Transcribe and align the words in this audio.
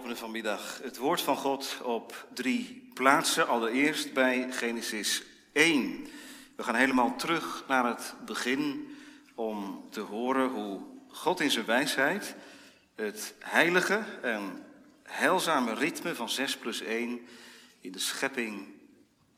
openen 0.00 0.18
vanmiddag 0.18 0.80
het 0.82 0.96
woord 0.96 1.20
van 1.20 1.36
God 1.36 1.78
op 1.82 2.26
drie 2.34 2.90
plaatsen. 2.94 3.48
Allereerst 3.48 4.12
bij 4.12 4.52
Genesis 4.52 5.22
1. 5.52 6.06
We 6.56 6.62
gaan 6.62 6.74
helemaal 6.74 7.16
terug 7.16 7.64
naar 7.68 7.86
het 7.86 8.14
begin 8.24 8.88
om 9.34 9.84
te 9.90 10.00
horen 10.00 10.48
hoe 10.48 10.80
God 11.08 11.40
in 11.40 11.50
zijn 11.50 11.64
wijsheid 11.64 12.34
het 12.94 13.34
heilige 13.38 14.04
en 14.22 14.64
heilzame 15.02 15.74
ritme 15.74 16.14
van 16.14 16.28
6 16.28 16.56
plus 16.56 16.80
1 16.80 17.20
in 17.80 17.92
de 17.92 17.98
schepping 17.98 18.66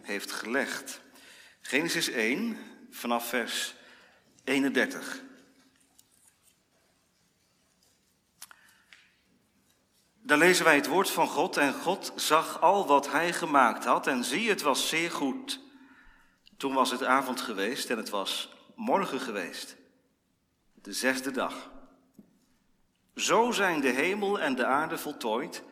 heeft 0.03 0.33
gelegd. 0.33 1.01
Genesis 1.61 2.09
1 2.09 2.59
vanaf 2.91 3.29
vers 3.29 3.75
31. 4.45 5.23
Daar 10.25 10.39
lezen 10.39 10.65
wij 10.65 10.75
het 10.75 10.87
woord 10.87 11.11
van 11.11 11.29
God 11.29 11.57
en 11.57 11.75
God 11.75 12.13
zag 12.17 12.61
al 12.61 12.87
wat 12.87 13.11
hij 13.11 13.33
gemaakt 13.33 13.85
had 13.85 14.07
en 14.07 14.25
zie, 14.25 14.49
het 14.49 14.63
was 14.63 14.89
zeer 14.89 15.11
goed. 15.11 15.61
Toen 16.57 16.75
was 16.75 16.91
het 16.91 17.05
avond 17.05 17.41
geweest 17.41 17.91
en 17.91 17.97
het 17.97 18.11
was 18.11 18.55
morgen 18.75 19.21
geweest, 19.21 19.77
de 20.75 20.93
zesde 20.93 21.31
dag. 21.31 21.71
Zo 23.15 23.51
zijn 23.51 23.81
de 23.81 23.89
hemel 23.89 24.41
en 24.41 24.55
de 24.55 24.67
aarde 24.67 24.99
voltooid 24.99 25.63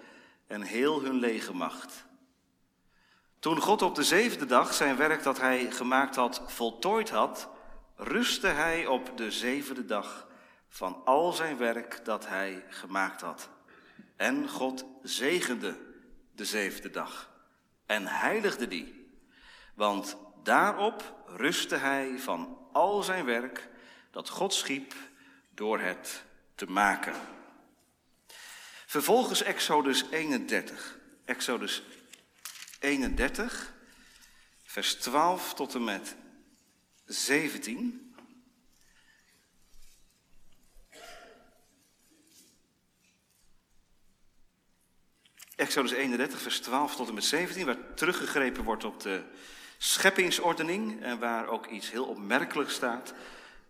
en 0.46 0.62
heel 0.62 1.02
hun 1.02 1.18
legermacht. 1.18 2.04
Toen 3.38 3.60
God 3.60 3.82
op 3.82 3.94
de 3.94 4.04
zevende 4.04 4.46
dag 4.46 4.74
zijn 4.74 4.96
werk 4.96 5.22
dat 5.22 5.40
hij 5.40 5.70
gemaakt 5.70 6.16
had 6.16 6.42
voltooid 6.46 7.10
had, 7.10 7.48
rustte 7.96 8.46
hij 8.46 8.86
op 8.86 9.16
de 9.16 9.30
zevende 9.30 9.84
dag 9.84 10.28
van 10.68 11.02
al 11.04 11.32
zijn 11.32 11.56
werk 11.56 12.04
dat 12.04 12.26
hij 12.26 12.64
gemaakt 12.68 13.20
had. 13.20 13.48
En 14.20 14.48
God 14.48 14.84
zegende 15.02 15.78
de 16.34 16.44
zevende 16.44 16.90
dag 16.90 17.30
en 17.86 18.06
heiligde 18.06 18.68
die. 18.68 19.12
Want 19.74 20.16
daarop 20.42 21.22
rustte 21.26 21.76
hij 21.76 22.18
van 22.18 22.68
al 22.72 23.02
zijn 23.02 23.24
werk 23.24 23.68
dat 24.10 24.28
God 24.28 24.54
schiep 24.54 24.94
door 25.54 25.80
het 25.80 26.24
te 26.54 26.66
maken. 26.66 27.14
Vervolgens 28.86 29.42
Exodus 29.42 30.04
31. 30.10 30.98
Exodus 31.24 31.82
31, 32.80 33.74
vers 34.64 34.94
12 34.94 35.54
tot 35.54 35.74
en 35.74 35.84
met 35.84 36.16
17. 37.04 38.09
Exodus 45.60 45.92
31, 45.92 46.40
vers 46.40 46.60
12 46.60 46.96
tot 46.96 47.08
en 47.08 47.14
met 47.14 47.24
17, 47.24 47.66
waar 47.66 47.94
teruggegrepen 47.94 48.64
wordt 48.64 48.84
op 48.84 49.00
de 49.00 49.22
scheppingsordening 49.78 51.02
en 51.02 51.18
waar 51.18 51.48
ook 51.48 51.66
iets 51.66 51.90
heel 51.90 52.04
opmerkelijks 52.04 52.74
staat 52.74 53.14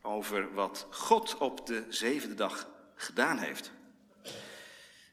over 0.03 0.55
wat 0.55 0.87
God 0.91 1.37
op 1.39 1.67
de 1.67 1.85
zevende 1.89 2.35
dag 2.35 2.69
gedaan 2.95 3.39
heeft. 3.39 3.71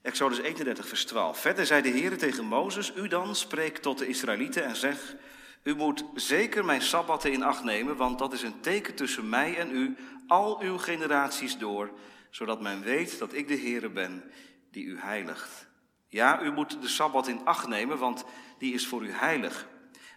Exodus 0.02 0.38
31, 0.38 0.88
vers 0.88 1.06
12. 1.06 1.40
Verder 1.40 1.66
zei 1.66 1.82
de 1.82 1.90
Heer 1.90 2.18
tegen 2.18 2.46
Mozes, 2.46 2.94
u 2.96 3.08
dan 3.08 3.36
spreek 3.36 3.78
tot 3.78 3.98
de 3.98 4.08
Israëlieten 4.08 4.66
en 4.66 4.76
zeg, 4.76 5.16
u 5.64 5.76
moet 5.76 6.04
zeker 6.16 6.66
mijn 6.66 6.82
sabbatten 6.82 7.32
in 7.32 7.44
acht 7.44 7.64
nemen, 7.64 7.96
want 7.96 8.20
dat 8.20 8.34
is 8.34 8.42
een 8.42 8.60
teken 8.62 8.96
tussen 8.96 9.30
mij 9.30 9.58
en 9.58 9.76
u, 9.76 9.96
al 10.28 10.62
uw 10.62 10.78
generaties 10.78 11.58
door, 11.58 11.92
zodat 12.30 12.62
men 12.62 12.84
weet 12.84 13.20
dat 13.20 13.34
ik 13.34 13.48
de 13.48 13.58
Heere 13.58 13.90
ben 13.90 14.24
die 14.72 14.86
u 14.86 15.00
heiligt. 15.00 15.67
Ja, 16.08 16.42
u 16.42 16.52
moet 16.52 16.82
de 16.82 16.88
Sabbat 16.88 17.28
in 17.28 17.46
acht 17.46 17.68
nemen, 17.68 17.98
want 17.98 18.26
die 18.58 18.74
is 18.74 18.88
voor 18.88 19.04
u 19.04 19.12
heilig. 19.12 19.68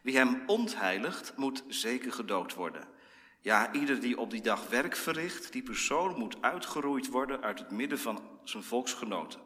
Wie 0.03 0.17
hem 0.17 0.43
ontheiligt, 0.47 1.37
moet 1.37 1.65
zeker 1.69 2.13
gedood 2.13 2.55
worden. 2.55 2.89
Ja, 3.41 3.73
ieder 3.73 4.01
die 4.01 4.19
op 4.19 4.31
die 4.31 4.41
dag 4.41 4.69
werk 4.69 4.97
verricht, 4.97 5.53
die 5.53 5.63
persoon 5.63 6.19
moet 6.19 6.43
uitgeroeid 6.43 7.09
worden 7.09 7.43
uit 7.43 7.59
het 7.59 7.71
midden 7.71 7.99
van 7.99 8.23
zijn 8.45 8.63
volksgenoten. 8.63 9.41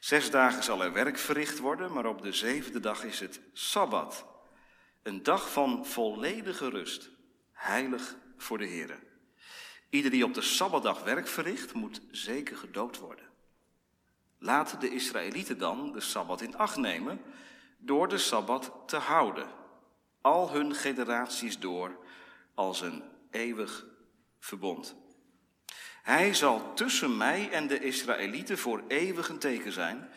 Zes 0.00 0.30
dagen 0.30 0.62
zal 0.62 0.84
er 0.84 0.92
werk 0.92 1.18
verricht 1.18 1.58
worden, 1.58 1.92
maar 1.92 2.06
op 2.06 2.22
de 2.22 2.32
zevende 2.32 2.80
dag 2.80 3.04
is 3.04 3.20
het 3.20 3.40
Sabbat. 3.52 4.26
Een 5.02 5.22
dag 5.22 5.52
van 5.52 5.86
volledige 5.86 6.68
rust, 6.68 7.10
heilig 7.52 8.16
voor 8.36 8.58
de 8.58 8.66
Heer. 8.66 8.98
Ieder 9.90 10.10
die 10.10 10.24
op 10.24 10.34
de 10.34 10.42
Sabbatdag 10.42 11.02
werk 11.02 11.26
verricht, 11.26 11.72
moet 11.72 12.00
zeker 12.10 12.56
gedood 12.56 12.98
worden. 12.98 13.33
Laten 14.44 14.80
de 14.80 14.90
Israëlieten 14.90 15.58
dan 15.58 15.92
de 15.92 16.00
Sabbat 16.00 16.40
in 16.40 16.56
acht 16.56 16.76
nemen 16.76 17.20
door 17.78 18.08
de 18.08 18.18
Sabbat 18.18 18.72
te 18.86 18.96
houden, 18.96 19.48
al 20.20 20.50
hun 20.50 20.74
generaties 20.74 21.58
door, 21.58 21.98
als 22.54 22.80
een 22.80 23.02
eeuwig 23.30 23.86
verbond. 24.38 24.96
Hij 26.02 26.34
zal 26.34 26.74
tussen 26.74 27.16
mij 27.16 27.50
en 27.50 27.66
de 27.66 27.78
Israëlieten 27.80 28.58
voor 28.58 28.84
eeuwig 28.88 29.28
een 29.28 29.38
teken 29.38 29.72
zijn, 29.72 30.10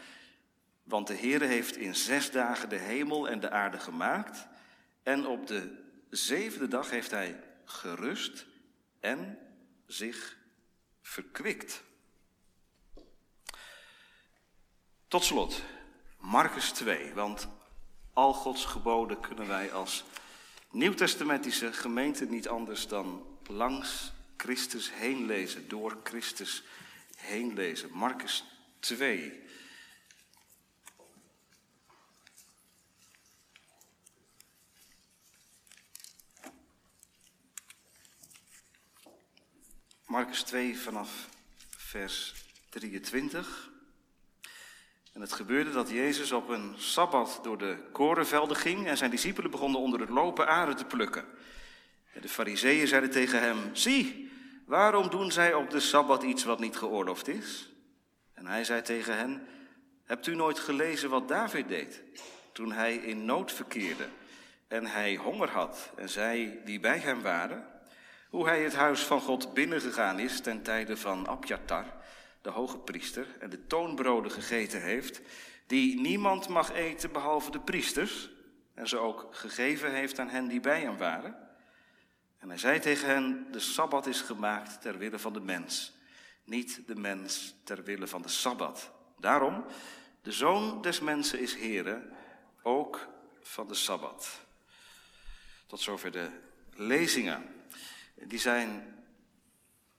want 0.83 1.07
de 1.07 1.15
Heere 1.15 1.45
heeft 1.45 1.77
in 1.77 1.95
zes 1.95 2.31
dagen 2.31 2.69
de 2.69 2.79
hemel 2.79 3.29
en 3.29 3.39
de 3.39 3.49
aarde 3.49 3.79
gemaakt 3.79 4.47
en 5.03 5.27
op 5.27 5.47
de 5.47 5.83
zevende 6.09 6.67
dag 6.67 6.89
heeft 6.89 7.11
hij 7.11 7.43
gerust 7.65 8.45
en 8.99 9.39
zich 9.85 10.37
verkwikt. 11.01 11.83
Tot 15.07 15.23
slot, 15.23 15.63
Marcus 16.19 16.71
2, 16.71 17.13
want 17.13 17.47
al 18.13 18.33
Gods 18.33 18.65
geboden 18.65 19.19
kunnen 19.19 19.47
wij 19.47 19.73
als 19.73 20.03
nieuwtestamentische 20.71 21.73
gemeente 21.73 22.25
niet 22.25 22.47
anders 22.47 22.87
dan 22.87 23.37
langs 23.45 24.11
Christus 24.37 24.91
heen 24.93 25.25
lezen, 25.25 25.67
door 25.67 25.97
Christus 26.03 26.63
heen 27.15 27.53
lezen. 27.53 27.91
Marcus 27.91 28.43
2. 28.79 29.43
Marcus 40.05 40.43
2 40.43 40.79
vanaf 40.79 41.29
vers 41.77 42.33
23. 42.69 43.75
En 45.17 45.23
het 45.23 45.33
gebeurde 45.33 45.71
dat 45.71 45.89
Jezus 45.89 46.31
op 46.31 46.49
een 46.49 46.73
sabbat 46.75 47.39
door 47.43 47.57
de 47.57 47.77
korenvelden 47.91 48.57
ging 48.57 48.87
en 48.87 48.97
zijn 48.97 49.11
discipelen 49.11 49.51
begonnen 49.51 49.79
onder 49.79 49.99
het 49.99 50.09
lopen 50.09 50.47
aren 50.47 50.75
te 50.75 50.85
plukken. 50.85 51.25
En 52.13 52.21
de 52.21 52.29
fariseeën 52.29 52.87
zeiden 52.87 53.09
tegen 53.09 53.41
hem, 53.41 53.57
zie, 53.71 54.31
waarom 54.65 55.09
doen 55.09 55.31
zij 55.31 55.53
op 55.53 55.69
de 55.69 55.79
sabbat 55.79 56.23
iets 56.23 56.43
wat 56.43 56.59
niet 56.59 56.77
geoorloofd 56.77 57.27
is? 57.27 57.69
En 58.33 58.47
hij 58.47 58.63
zei 58.63 58.81
tegen 58.81 59.17
hen, 59.17 59.47
hebt 60.03 60.27
u 60.27 60.35
nooit 60.35 60.59
gelezen 60.59 61.09
wat 61.09 61.27
David 61.27 61.67
deed 61.67 62.03
toen 62.51 62.71
hij 62.71 62.95
in 62.95 63.25
nood 63.25 63.51
verkeerde 63.51 64.07
en 64.67 64.85
hij 64.85 65.15
honger 65.15 65.49
had 65.49 65.91
en 65.95 66.09
zij 66.09 66.61
die 66.65 66.79
bij 66.79 66.99
hem 66.99 67.21
waren? 67.21 67.67
Hoe 68.29 68.47
hij 68.47 68.63
het 68.63 68.75
huis 68.75 69.01
van 69.01 69.21
God 69.21 69.53
binnengegaan 69.53 70.19
is 70.19 70.41
ten 70.41 70.61
tijde 70.61 70.97
van 70.97 71.27
Abjatar 71.27 71.96
de 72.47 72.53
hoge 72.53 72.77
priester, 72.77 73.27
en 73.39 73.49
de 73.49 73.67
toonbroden 73.67 74.31
gegeten 74.31 74.81
heeft, 74.81 75.21
die 75.65 75.99
niemand 75.99 76.47
mag 76.47 76.71
eten 76.71 77.11
behalve 77.11 77.51
de 77.51 77.59
priesters, 77.59 78.29
en 78.73 78.87
ze 78.87 78.97
ook 78.97 79.27
gegeven 79.31 79.93
heeft 79.93 80.19
aan 80.19 80.29
hen 80.29 80.47
die 80.47 80.59
bij 80.59 80.81
hem 80.81 80.97
waren. 80.97 81.49
En 82.37 82.49
hij 82.49 82.57
zei 82.57 82.79
tegen 82.79 83.07
hen, 83.07 83.47
de 83.51 83.59
Sabbat 83.59 84.07
is 84.07 84.21
gemaakt 84.21 84.81
ter 84.81 84.97
wille 84.97 85.19
van 85.19 85.33
de 85.33 85.39
mens, 85.39 85.93
niet 86.43 86.87
de 86.87 86.95
mens 86.95 87.55
ter 87.63 87.83
wille 87.83 88.07
van 88.07 88.21
de 88.21 88.29
Sabbat. 88.29 88.91
Daarom, 89.19 89.65
de 90.21 90.31
Zoon 90.31 90.81
des 90.81 90.99
Mensen 90.99 91.39
is 91.39 91.55
Here, 91.55 92.09
ook 92.61 93.07
van 93.41 93.67
de 93.67 93.75
Sabbat. 93.75 94.39
Tot 95.65 95.79
zover 95.79 96.11
de 96.11 96.29
lezingen. 96.75 97.45
Die 98.15 98.39
zijn 98.39 98.96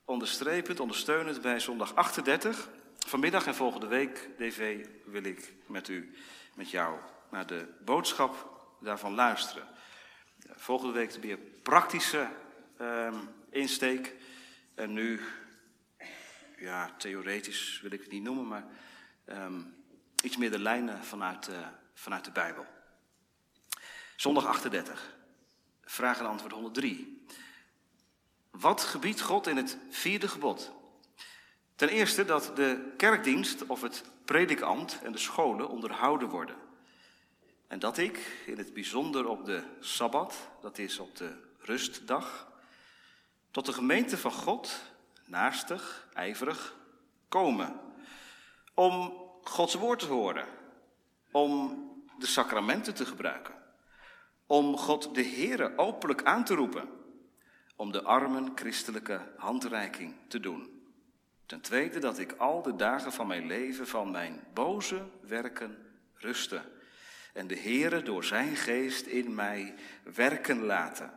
onderstrepend, 0.09 0.79
ondersteunend 0.79 1.41
bij 1.41 1.59
zondag 1.59 1.95
38. 1.95 2.69
Vanmiddag 3.07 3.45
en 3.45 3.55
volgende 3.55 3.87
week, 3.87 4.29
DV, 4.37 4.85
wil 5.05 5.23
ik 5.23 5.53
met 5.65 5.87
u, 5.87 6.15
met 6.55 6.69
jou, 6.69 6.99
naar 7.31 7.47
de 7.47 7.67
boodschap 7.85 8.49
daarvan 8.79 9.15
luisteren. 9.15 9.67
Volgende 10.49 10.93
week 10.93 11.11
weer 11.11 11.37
praktische 11.63 12.27
uh, 12.81 13.13
insteek. 13.49 14.15
En 14.75 14.93
nu, 14.93 15.21
ja, 16.57 16.93
theoretisch 16.97 17.79
wil 17.81 17.91
ik 17.91 18.01
het 18.01 18.11
niet 18.11 18.23
noemen, 18.23 18.47
maar 18.47 18.65
um, 19.25 19.75
iets 20.23 20.37
meer 20.37 20.51
de 20.51 20.59
lijnen 20.59 21.03
vanuit, 21.03 21.47
uh, 21.47 21.67
vanuit 21.93 22.25
de 22.25 22.31
Bijbel. 22.31 22.65
Zondag 24.15 24.45
38, 24.45 25.15
vraag 25.83 26.19
en 26.19 26.25
antwoord 26.25 26.53
103. 26.53 27.18
Wat 28.59 28.81
gebiedt 28.81 29.21
God 29.21 29.47
in 29.47 29.57
het 29.57 29.77
vierde 29.89 30.27
gebod? 30.27 30.71
Ten 31.75 31.89
eerste 31.89 32.25
dat 32.25 32.51
de 32.55 32.93
kerkdienst 32.97 33.65
of 33.65 33.81
het 33.81 34.03
predikant 34.25 34.99
en 35.03 35.11
de 35.11 35.17
scholen 35.17 35.69
onderhouden 35.69 36.29
worden. 36.29 36.55
En 37.67 37.79
dat 37.79 37.97
ik, 37.97 38.43
in 38.45 38.57
het 38.57 38.73
bijzonder 38.73 39.27
op 39.27 39.45
de 39.45 39.63
Sabbat, 39.79 40.49
dat 40.61 40.77
is 40.77 40.99
op 40.99 41.15
de 41.15 41.33
rustdag, 41.59 42.51
tot 43.51 43.65
de 43.65 43.73
gemeente 43.73 44.17
van 44.17 44.31
God, 44.31 44.81
naastig, 45.25 46.07
ijverig, 46.13 46.75
komen. 47.29 47.79
Om 48.73 49.13
Gods 49.43 49.73
woord 49.73 49.99
te 49.99 50.05
horen, 50.05 50.47
om 51.31 51.83
de 52.17 52.27
sacramenten 52.27 52.93
te 52.93 53.05
gebruiken, 53.05 53.55
om 54.45 54.77
God 54.77 55.15
de 55.15 55.23
Heere 55.23 55.77
openlijk 55.77 56.23
aan 56.23 56.43
te 56.43 56.53
roepen, 56.55 56.98
om 57.79 57.91
de 57.91 58.03
armen 58.03 58.51
christelijke 58.55 59.21
handreiking 59.37 60.15
te 60.27 60.39
doen. 60.39 60.83
Ten 61.45 61.61
tweede 61.61 61.99
dat 61.99 62.19
ik 62.19 62.31
al 62.31 62.61
de 62.61 62.75
dagen 62.75 63.11
van 63.11 63.27
mijn 63.27 63.47
leven 63.47 63.87
van 63.87 64.11
mijn 64.11 64.43
boze 64.53 65.01
werken 65.21 65.77
ruste 66.15 66.61
en 67.33 67.47
de 67.47 67.57
Heere 67.57 68.01
door 68.01 68.23
zijn 68.23 68.55
geest 68.55 69.05
in 69.05 69.35
mij 69.35 69.75
werken 70.13 70.65
laten. 70.65 71.11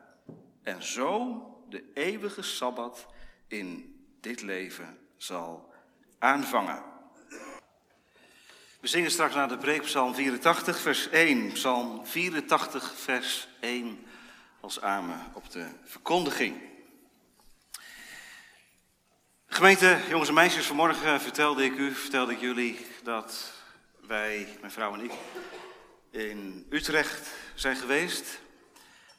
En 0.62 0.82
zo 0.82 1.42
de 1.68 1.90
eeuwige 1.94 2.42
Sabbat 2.42 3.06
in 3.48 3.96
dit 4.20 4.42
leven 4.42 4.98
zal 5.16 5.72
aanvangen. 6.18 6.82
We 8.80 8.88
zingen 8.88 9.10
straks 9.10 9.34
naar 9.34 9.48
de 9.48 9.58
preek 9.58 9.82
Psalm 9.82 10.14
84, 10.14 10.78
vers 10.78 11.08
1. 11.08 11.52
Psalm 11.52 12.06
84, 12.06 12.94
vers 12.94 13.48
1 13.60 14.06
als 14.62 14.80
amen 14.80 15.20
op 15.32 15.50
de 15.50 15.66
verkondiging. 15.84 16.60
Gemeente, 19.46 19.98
jongens 20.08 20.28
en 20.28 20.34
meisjes, 20.34 20.66
vanmorgen 20.66 21.20
vertelde 21.20 21.64
ik 21.64 21.76
u, 21.76 21.94
vertelde 21.94 22.32
ik 22.32 22.40
jullie 22.40 22.86
dat 23.02 23.52
wij, 24.06 24.48
mijn 24.60 24.72
vrouw 24.72 24.94
en 24.94 25.04
ik, 25.04 25.12
in 26.10 26.66
Utrecht 26.70 27.30
zijn 27.54 27.76
geweest 27.76 28.40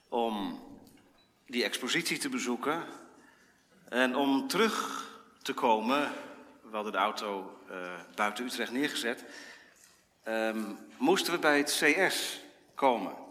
om 0.10 0.64
die 1.46 1.64
expositie 1.64 2.18
te 2.18 2.30
bezoeken 2.30 2.84
en 3.90 4.16
om 4.16 4.48
terug 4.48 5.08
te 5.42 5.54
komen. 5.54 6.12
We 6.62 6.76
hadden 6.76 6.92
de 6.92 6.98
auto 6.98 7.60
uh, 7.72 7.76
buiten 8.16 8.46
Utrecht 8.46 8.72
neergezet. 8.72 9.26
Um, 10.28 10.78
moesten 10.98 11.34
we 11.34 11.40
bij 11.40 11.58
het 11.58 11.72
CS 11.72 12.40
komen. 12.76 13.23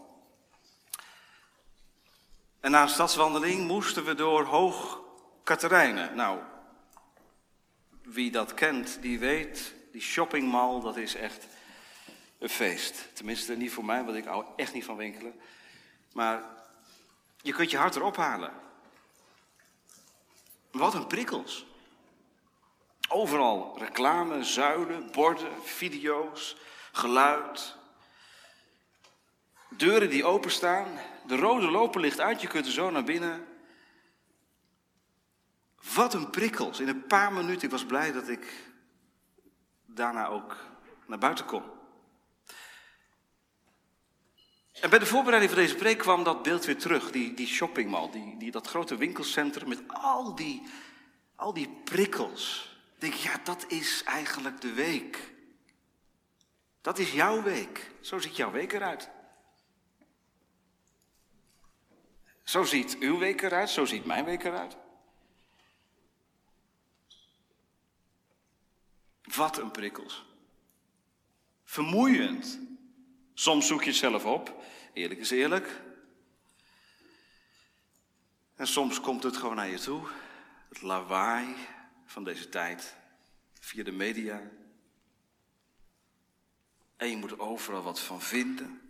En 2.63 2.71
na 2.71 2.81
een 2.81 2.89
stadswandeling 2.89 3.67
moesten 3.67 4.05
we 4.05 4.15
door 4.15 4.43
Hoog 4.43 4.99
Katerijnen. 5.43 6.15
Nou, 6.15 6.39
wie 8.01 8.31
dat 8.31 8.53
kent, 8.53 9.01
die 9.01 9.19
weet, 9.19 9.73
die 9.91 10.01
shoppingmall, 10.01 10.81
dat 10.81 10.97
is 10.97 11.15
echt 11.15 11.47
een 12.39 12.49
feest. 12.49 13.07
Tenminste, 13.13 13.55
niet 13.55 13.71
voor 13.71 13.85
mij, 13.85 14.03
want 14.03 14.17
ik 14.17 14.25
hou 14.25 14.45
echt 14.55 14.73
niet 14.73 14.85
van 14.85 14.95
winkelen. 14.95 15.39
Maar 16.13 16.43
je 17.41 17.53
kunt 17.53 17.71
je 17.71 17.77
hart 17.77 17.95
erop 17.95 18.15
halen. 18.15 18.53
Wat 20.71 20.93
een 20.93 21.07
prikkels. 21.07 21.65
Overal 23.09 23.77
reclame, 23.77 24.43
zuilen, 24.43 25.11
borden, 25.11 25.63
video's, 25.63 26.57
geluid. 26.91 27.75
Deuren 29.69 30.09
die 30.09 30.25
openstaan. 30.25 30.99
De 31.27 31.35
rode 31.35 31.71
loper 31.71 32.01
ligt 32.01 32.19
uit, 32.19 32.41
je 32.41 32.47
kunt 32.47 32.65
er 32.65 32.71
zo 32.71 32.89
naar 32.89 33.03
binnen. 33.03 33.45
Wat 35.93 36.13
een 36.13 36.29
prikkels. 36.29 36.79
In 36.79 36.87
een 36.87 37.07
paar 37.07 37.33
minuten, 37.33 37.63
ik 37.63 37.71
was 37.71 37.85
blij 37.85 38.11
dat 38.11 38.27
ik 38.27 38.71
daarna 39.85 40.27
ook 40.27 40.57
naar 41.07 41.17
buiten 41.17 41.45
kon. 41.45 41.63
En 44.81 44.89
bij 44.89 44.99
de 44.99 45.05
voorbereiding 45.05 45.53
van 45.53 45.61
deze 45.61 45.75
preek 45.75 45.97
kwam 45.97 46.23
dat 46.23 46.43
beeld 46.43 46.65
weer 46.65 46.77
terug, 46.77 47.11
die, 47.11 47.33
die 47.33 47.47
shoppingmall, 47.47 48.11
die, 48.11 48.37
die, 48.37 48.51
dat 48.51 48.67
grote 48.67 48.95
winkelcentrum 48.95 49.67
met 49.67 49.83
al 49.87 50.35
die, 50.35 50.63
al 51.35 51.53
die 51.53 51.69
prikkels. 51.83 52.71
Ik 52.95 53.01
denk, 53.01 53.13
ja, 53.13 53.39
dat 53.43 53.65
is 53.67 54.03
eigenlijk 54.03 54.61
de 54.61 54.73
week. 54.73 55.31
Dat 56.81 56.99
is 56.99 57.11
jouw 57.11 57.41
week. 57.41 57.91
Zo 58.01 58.19
ziet 58.19 58.35
jouw 58.35 58.51
week 58.51 58.73
eruit. 58.73 59.09
Zo 62.43 62.63
ziet 62.63 62.97
uw 62.99 63.17
week 63.17 63.41
eruit, 63.41 63.69
zo 63.69 63.85
ziet 63.85 64.05
mijn 64.05 64.25
week 64.25 64.43
eruit. 64.43 64.77
Wat 69.35 69.57
een 69.57 69.71
prikkels. 69.71 70.25
Vermoeiend. 71.63 72.59
Soms 73.33 73.67
zoek 73.67 73.83
je 73.83 73.89
het 73.89 73.99
zelf 73.99 74.25
op. 74.25 74.63
Eerlijk 74.93 75.19
is 75.19 75.31
eerlijk. 75.31 75.81
En 78.55 78.67
soms 78.67 78.99
komt 78.99 79.23
het 79.23 79.37
gewoon 79.37 79.55
naar 79.55 79.69
je 79.69 79.79
toe. 79.79 80.07
Het 80.69 80.81
lawaai 80.81 81.55
van 82.05 82.23
deze 82.23 82.49
tijd. 82.49 82.95
Via 83.59 83.83
de 83.83 83.91
media. 83.91 84.41
En 86.95 87.09
je 87.09 87.17
moet 87.17 87.31
er 87.31 87.39
overal 87.39 87.81
wat 87.81 87.99
van 87.99 88.21
vinden. 88.21 88.82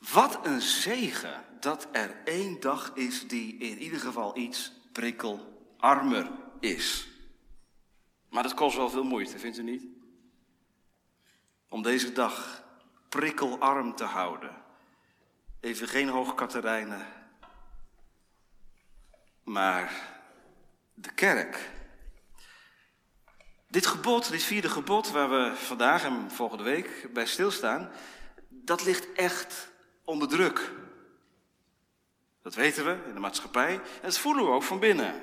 Wat 0.00 0.46
een 0.46 0.60
zegen 0.60 1.44
dat 1.60 1.88
er 1.92 2.16
één 2.24 2.60
dag 2.60 2.92
is 2.94 3.28
die 3.28 3.56
in 3.56 3.78
ieder 3.78 4.00
geval 4.00 4.36
iets 4.36 4.72
prikkelarmer 4.92 6.30
is. 6.60 7.08
Maar 8.28 8.42
dat 8.42 8.54
kost 8.54 8.76
wel 8.76 8.90
veel 8.90 9.04
moeite, 9.04 9.38
vindt 9.38 9.58
u 9.58 9.62
niet? 9.62 9.84
Om 11.68 11.82
deze 11.82 12.12
dag 12.12 12.64
prikkelarm 13.08 13.94
te 13.94 14.04
houden. 14.04 14.56
Even 15.60 15.88
geen 15.88 16.08
hoogkaterijnen, 16.08 17.06
maar 19.44 19.92
de 20.94 21.12
kerk. 21.12 21.70
Dit 23.68 23.86
gebod, 23.86 24.30
dit 24.30 24.42
vierde 24.42 24.68
gebod 24.68 25.10
waar 25.10 25.30
we 25.30 25.56
vandaag 25.56 26.04
en 26.04 26.30
volgende 26.30 26.64
week 26.64 27.08
bij 27.12 27.26
stilstaan, 27.26 27.90
dat 28.48 28.84
ligt 28.84 29.12
echt 29.12 29.69
onder 30.04 30.28
druk. 30.28 30.72
Dat 32.42 32.54
weten 32.54 32.84
we 32.84 33.04
in 33.06 33.14
de 33.14 33.20
maatschappij 33.20 33.74
en 33.74 34.02
dat 34.02 34.18
voelen 34.18 34.44
we 34.44 34.50
ook 34.50 34.62
van 34.62 34.78
binnen. 34.78 35.14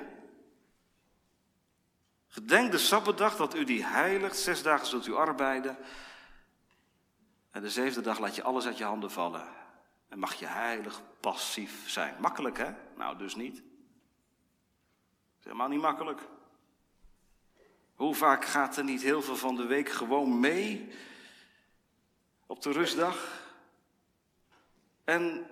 Gedenk 2.26 2.70
de 2.70 2.78
Sabbatdag 2.78 3.36
dat 3.36 3.54
u 3.54 3.64
die 3.64 3.84
heiligt, 3.84 4.38
zes 4.38 4.62
dagen 4.62 4.86
zult 4.86 5.06
u 5.06 5.14
arbeiden. 5.14 5.78
En 7.50 7.62
de 7.62 7.70
zevende 7.70 8.00
dag 8.00 8.18
laat 8.18 8.34
je 8.34 8.42
alles 8.42 8.66
uit 8.66 8.78
je 8.78 8.84
handen 8.84 9.10
vallen. 9.10 9.48
En 10.08 10.18
mag 10.18 10.34
je 10.34 10.46
heilig 10.46 11.02
passief 11.20 11.88
zijn. 11.88 12.14
Makkelijk 12.20 12.58
hè? 12.58 12.74
Nou, 12.96 13.18
dus 13.18 13.34
niet. 13.34 13.56
is 15.38 15.44
helemaal 15.44 15.68
niet 15.68 15.80
makkelijk. 15.80 16.20
Hoe 17.94 18.14
vaak 18.14 18.44
gaat 18.44 18.76
er 18.76 18.84
niet 18.84 19.02
heel 19.02 19.22
veel 19.22 19.36
van 19.36 19.56
de 19.56 19.66
week 19.66 19.88
gewoon 19.88 20.40
mee 20.40 20.92
op 22.46 22.62
de 22.62 22.72
rustdag? 22.72 23.46
En 25.08 25.46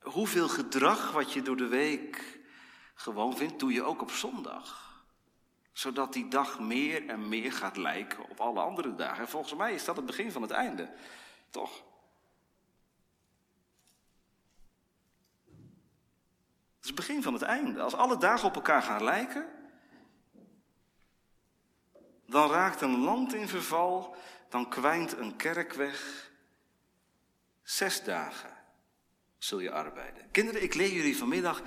hoeveel 0.00 0.48
gedrag 0.48 1.12
wat 1.12 1.32
je 1.32 1.42
door 1.42 1.56
de 1.56 1.66
week 1.66 2.40
gewoon 2.94 3.36
vindt, 3.36 3.58
doe 3.58 3.72
je 3.72 3.82
ook 3.82 4.02
op 4.02 4.10
zondag 4.10 4.90
zodat 5.72 6.12
die 6.12 6.28
dag 6.28 6.60
meer 6.60 7.08
en 7.08 7.28
meer 7.28 7.52
gaat 7.52 7.76
lijken 7.76 8.28
op 8.28 8.40
alle 8.40 8.60
andere 8.60 8.94
dagen. 8.94 9.22
En 9.22 9.28
volgens 9.28 9.54
mij 9.54 9.74
is 9.74 9.84
dat 9.84 9.96
het 9.96 10.06
begin 10.06 10.32
van 10.32 10.42
het 10.42 10.50
einde. 10.50 10.92
Toch? 11.50 11.82
Het 16.76 16.80
is 16.80 16.86
het 16.86 16.94
begin 16.94 17.22
van 17.22 17.32
het 17.32 17.42
einde. 17.42 17.82
Als 17.82 17.94
alle 17.94 18.16
dagen 18.16 18.48
op 18.48 18.54
elkaar 18.54 18.82
gaan 18.82 19.04
lijken, 19.04 19.48
dan 22.26 22.50
raakt 22.50 22.80
een 22.80 22.98
land 22.98 23.34
in 23.34 23.48
verval, 23.48 24.16
dan 24.48 24.68
kwijnt 24.68 25.16
een 25.16 25.36
kerk 25.36 25.72
weg. 25.72 26.30
Zes 27.62 28.04
dagen 28.04 28.50
zul 29.38 29.58
je 29.58 29.70
arbeiden. 29.70 30.30
Kinderen, 30.30 30.62
ik 30.62 30.74
leer 30.74 30.92
jullie 30.92 31.16
vanmiddag 31.16 31.62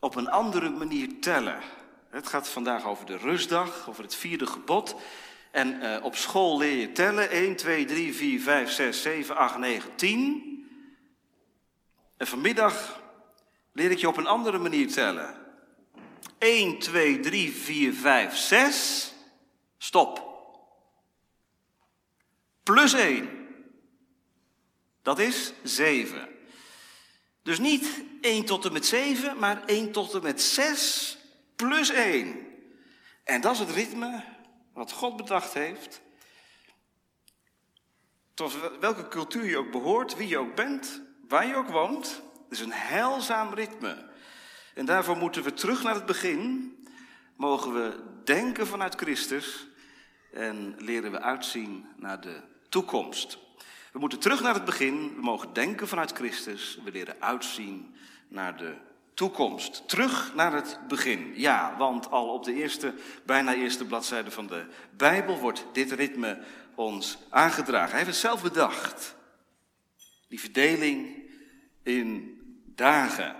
op 0.00 0.14
een 0.14 0.28
andere 0.30 0.70
manier 0.70 1.20
tellen. 1.20 1.60
Het 2.08 2.26
gaat 2.26 2.48
vandaag 2.48 2.84
over 2.84 3.06
de 3.06 3.16
rustdag, 3.16 3.88
over 3.88 4.02
het 4.02 4.14
vierde 4.14 4.46
gebod. 4.46 4.96
En 5.50 5.82
uh, 5.82 6.04
op 6.04 6.16
school 6.16 6.58
leer 6.58 6.76
je 6.76 6.92
tellen. 6.92 7.30
1, 7.30 7.56
2, 7.56 7.84
3, 7.84 8.14
4, 8.14 8.40
5, 8.40 8.70
6, 8.70 9.02
7, 9.02 9.36
8, 9.36 9.58
9, 9.58 9.96
10. 9.96 10.48
En 12.16 12.26
vanmiddag 12.26 13.02
leer 13.72 13.90
ik 13.90 13.98
je 13.98 14.08
op 14.08 14.16
een 14.16 14.26
andere 14.26 14.58
manier 14.58 14.92
tellen. 14.92 15.34
1, 16.38 16.78
2, 16.78 17.20
3, 17.20 17.52
4, 17.52 17.92
5, 17.92 18.36
6. 18.36 19.14
Stop. 19.78 20.28
Plus 22.62 22.92
1. 22.92 23.39
Dat 25.02 25.18
is 25.18 25.52
7. 25.62 26.28
Dus 27.42 27.58
niet 27.58 28.04
1 28.20 28.44
tot 28.44 28.64
en 28.64 28.72
met 28.72 28.86
7, 28.86 29.38
maar 29.38 29.64
1 29.64 29.92
tot 29.92 30.14
en 30.14 30.22
met 30.22 30.42
6 30.42 31.18
plus 31.56 31.90
1. 31.90 32.46
En 33.24 33.40
dat 33.40 33.52
is 33.52 33.58
het 33.58 33.70
ritme 33.70 34.24
wat 34.72 34.92
God 34.92 35.16
bedacht 35.16 35.52
heeft. 35.52 36.00
Tot 38.34 38.78
welke 38.80 39.08
cultuur 39.08 39.44
je 39.44 39.58
ook 39.58 39.70
behoort, 39.70 40.16
wie 40.16 40.28
je 40.28 40.38
ook 40.38 40.54
bent, 40.54 41.02
waar 41.28 41.46
je 41.46 41.54
ook 41.54 41.68
woont. 41.68 42.22
Het 42.48 42.58
is 42.58 42.60
een 42.60 42.72
heilzaam 42.72 43.54
ritme. 43.54 44.08
En 44.74 44.84
daarvoor 44.84 45.16
moeten 45.16 45.42
we 45.42 45.52
terug 45.52 45.82
naar 45.82 45.94
het 45.94 46.06
begin. 46.06 46.74
Mogen 47.36 47.72
we 47.72 48.04
denken 48.24 48.66
vanuit 48.66 48.94
Christus 48.94 49.66
en 50.32 50.74
leren 50.78 51.10
we 51.10 51.20
uitzien 51.20 51.86
naar 51.96 52.20
de 52.20 52.42
toekomst. 52.68 53.38
We 53.92 53.98
moeten 53.98 54.18
terug 54.18 54.40
naar 54.40 54.54
het 54.54 54.64
begin. 54.64 55.14
We 55.14 55.20
mogen 55.20 55.52
denken 55.52 55.88
vanuit 55.88 56.12
Christus. 56.12 56.78
We 56.84 56.90
leren 56.90 57.16
uitzien 57.18 57.94
naar 58.28 58.56
de 58.56 58.74
toekomst. 59.14 59.88
Terug 59.88 60.34
naar 60.34 60.52
het 60.52 60.78
begin. 60.88 61.32
Ja, 61.34 61.76
want 61.78 62.10
al 62.10 62.28
op 62.28 62.44
de 62.44 62.54
eerste, 62.54 62.94
bijna 63.24 63.54
eerste 63.54 63.84
bladzijde 63.84 64.30
van 64.30 64.46
de 64.46 64.66
Bijbel 64.96 65.38
wordt 65.38 65.66
dit 65.72 65.92
ritme 65.92 66.42
ons 66.74 67.18
aangedragen. 67.30 67.88
Hij 67.88 67.98
heeft 67.98 68.10
het 68.10 68.20
zelf 68.20 68.42
bedacht. 68.42 69.16
Die 70.28 70.40
verdeling 70.40 71.28
in 71.82 72.38
dagen. 72.74 73.36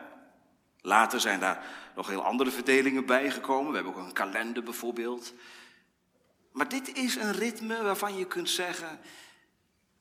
Later 0.81 1.21
zijn 1.21 1.41
daar 1.41 1.65
nog 1.95 2.09
heel 2.09 2.25
andere 2.25 2.51
verdelingen 2.51 3.07
bijgekomen. 3.07 3.71
We 3.71 3.77
hebben 3.77 3.95
ook 3.95 4.07
een 4.07 4.13
kalender 4.13 4.63
bijvoorbeeld. 4.63 5.35
Maar 6.53 6.69
dit 6.69 6.97
is 6.97 7.17
een 7.17 7.33
ritme 7.33 7.83
waarvan 7.83 8.17
je 8.17 8.27
kunt 8.27 8.51
zeggen, 8.51 9.01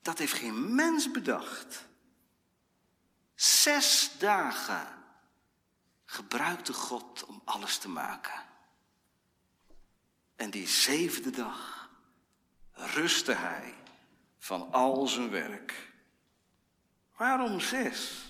dat 0.01 0.17
heeft 0.17 0.33
geen 0.33 0.75
mens 0.75 1.11
bedacht. 1.11 1.87
Zes 3.35 4.11
dagen 4.17 4.87
gebruikte 6.05 6.73
God 6.73 7.25
om 7.25 7.41
alles 7.45 7.77
te 7.77 7.89
maken. 7.89 8.47
En 10.35 10.49
die 10.49 10.67
zevende 10.67 11.29
dag 11.29 11.89
rustte 12.71 13.33
hij 13.33 13.73
van 14.37 14.71
al 14.71 15.07
zijn 15.07 15.29
werk. 15.29 15.91
Waarom 17.15 17.59
zes? 17.59 18.29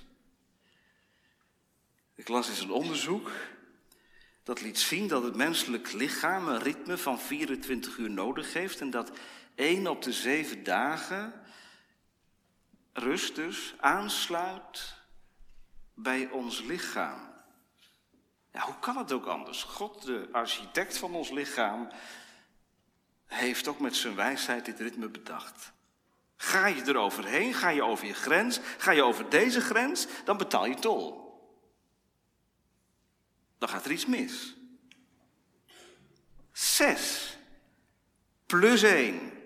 Ik 2.15 2.27
las 2.27 2.49
eens 2.49 2.59
een 2.59 2.71
onderzoek 2.71 3.31
dat 4.43 4.61
liet 4.61 4.79
zien 4.79 5.07
dat 5.07 5.23
het 5.23 5.35
menselijk 5.35 5.91
lichaam 5.91 6.47
een 6.47 6.59
ritme 6.59 6.97
van 6.97 7.19
24 7.19 7.97
uur 7.97 8.09
nodig 8.09 8.53
heeft 8.53 8.81
en 8.81 8.89
dat 8.89 9.11
één 9.55 9.87
op 9.87 10.01
de 10.01 10.13
zeven 10.13 10.63
dagen 10.63 11.33
rust 12.99 13.35
dus 13.35 13.73
aansluit 13.79 14.95
bij 15.93 16.29
ons 16.29 16.61
lichaam. 16.61 17.29
Ja, 18.51 18.61
hoe 18.61 18.79
kan 18.79 18.97
het 18.97 19.11
ook 19.11 19.25
anders? 19.25 19.63
God, 19.63 20.05
de 20.05 20.29
architect 20.31 20.97
van 20.97 21.15
ons 21.15 21.29
lichaam, 21.29 21.89
heeft 23.25 23.67
ook 23.67 23.79
met 23.79 23.95
zijn 23.95 24.15
wijsheid 24.15 24.65
dit 24.65 24.79
ritme 24.79 25.09
bedacht. 25.09 25.71
Ga 26.35 26.67
je 26.67 26.81
er 26.81 26.97
overheen, 26.97 27.53
ga 27.53 27.69
je 27.69 27.83
over 27.83 28.05
je 28.05 28.13
grens, 28.13 28.59
ga 28.77 28.91
je 28.91 29.03
over 29.03 29.29
deze 29.29 29.61
grens, 29.61 30.07
dan 30.23 30.37
betaal 30.37 30.65
je 30.65 30.75
tol. 30.75 31.27
Dan 33.57 33.69
gaat 33.69 33.85
er 33.85 33.91
iets 33.91 34.05
mis. 34.05 34.55
Zes 36.51 37.37
plus 38.45 38.83
één 38.83 39.38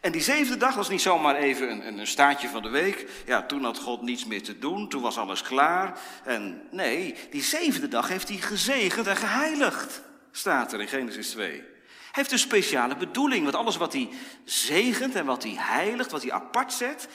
en 0.00 0.12
die 0.12 0.20
zevende 0.20 0.56
dag 0.56 0.74
was 0.74 0.88
niet 0.88 1.00
zomaar 1.00 1.36
even 1.36 1.70
een, 1.70 1.98
een, 1.98 2.38
van 2.48 2.62
de 2.62 2.68
week. 2.68 3.06
Ja, 3.26 3.42
toen 3.42 3.64
had 3.64 3.78
God 3.78 4.02
niets 4.02 4.24
meer 4.24 4.42
te 4.42 4.58
doen, 4.58 4.88
toen 4.88 5.02
was 5.02 5.18
alles 5.18 5.42
klaar. 5.42 6.00
En 6.24 6.62
nee, 6.70 7.14
die 7.30 7.42
zevende 7.42 7.88
dag 7.88 8.08
heeft 8.08 8.28
hij 8.28 8.38
gezegend 8.38 9.06
en 9.06 9.16
geheiligd, 9.16 10.02
staat 10.30 10.72
er 10.72 10.80
in 10.80 10.88
Genesis 10.88 11.30
2. 11.30 11.50
Hij 11.50 11.66
heeft 12.12 12.32
een 12.32 12.38
speciale 12.38 12.96
bedoeling, 12.96 13.42
want 13.42 13.56
alles 13.56 13.76
wat 13.76 13.92
hij 13.92 14.08
zegent 14.44 15.14
en 15.14 15.24
wat 15.24 15.42
hij 15.42 15.54
heiligt, 15.56 16.10
wat 16.10 16.22
hij 16.22 16.32
apart 16.32 16.72
zet, 16.72 17.08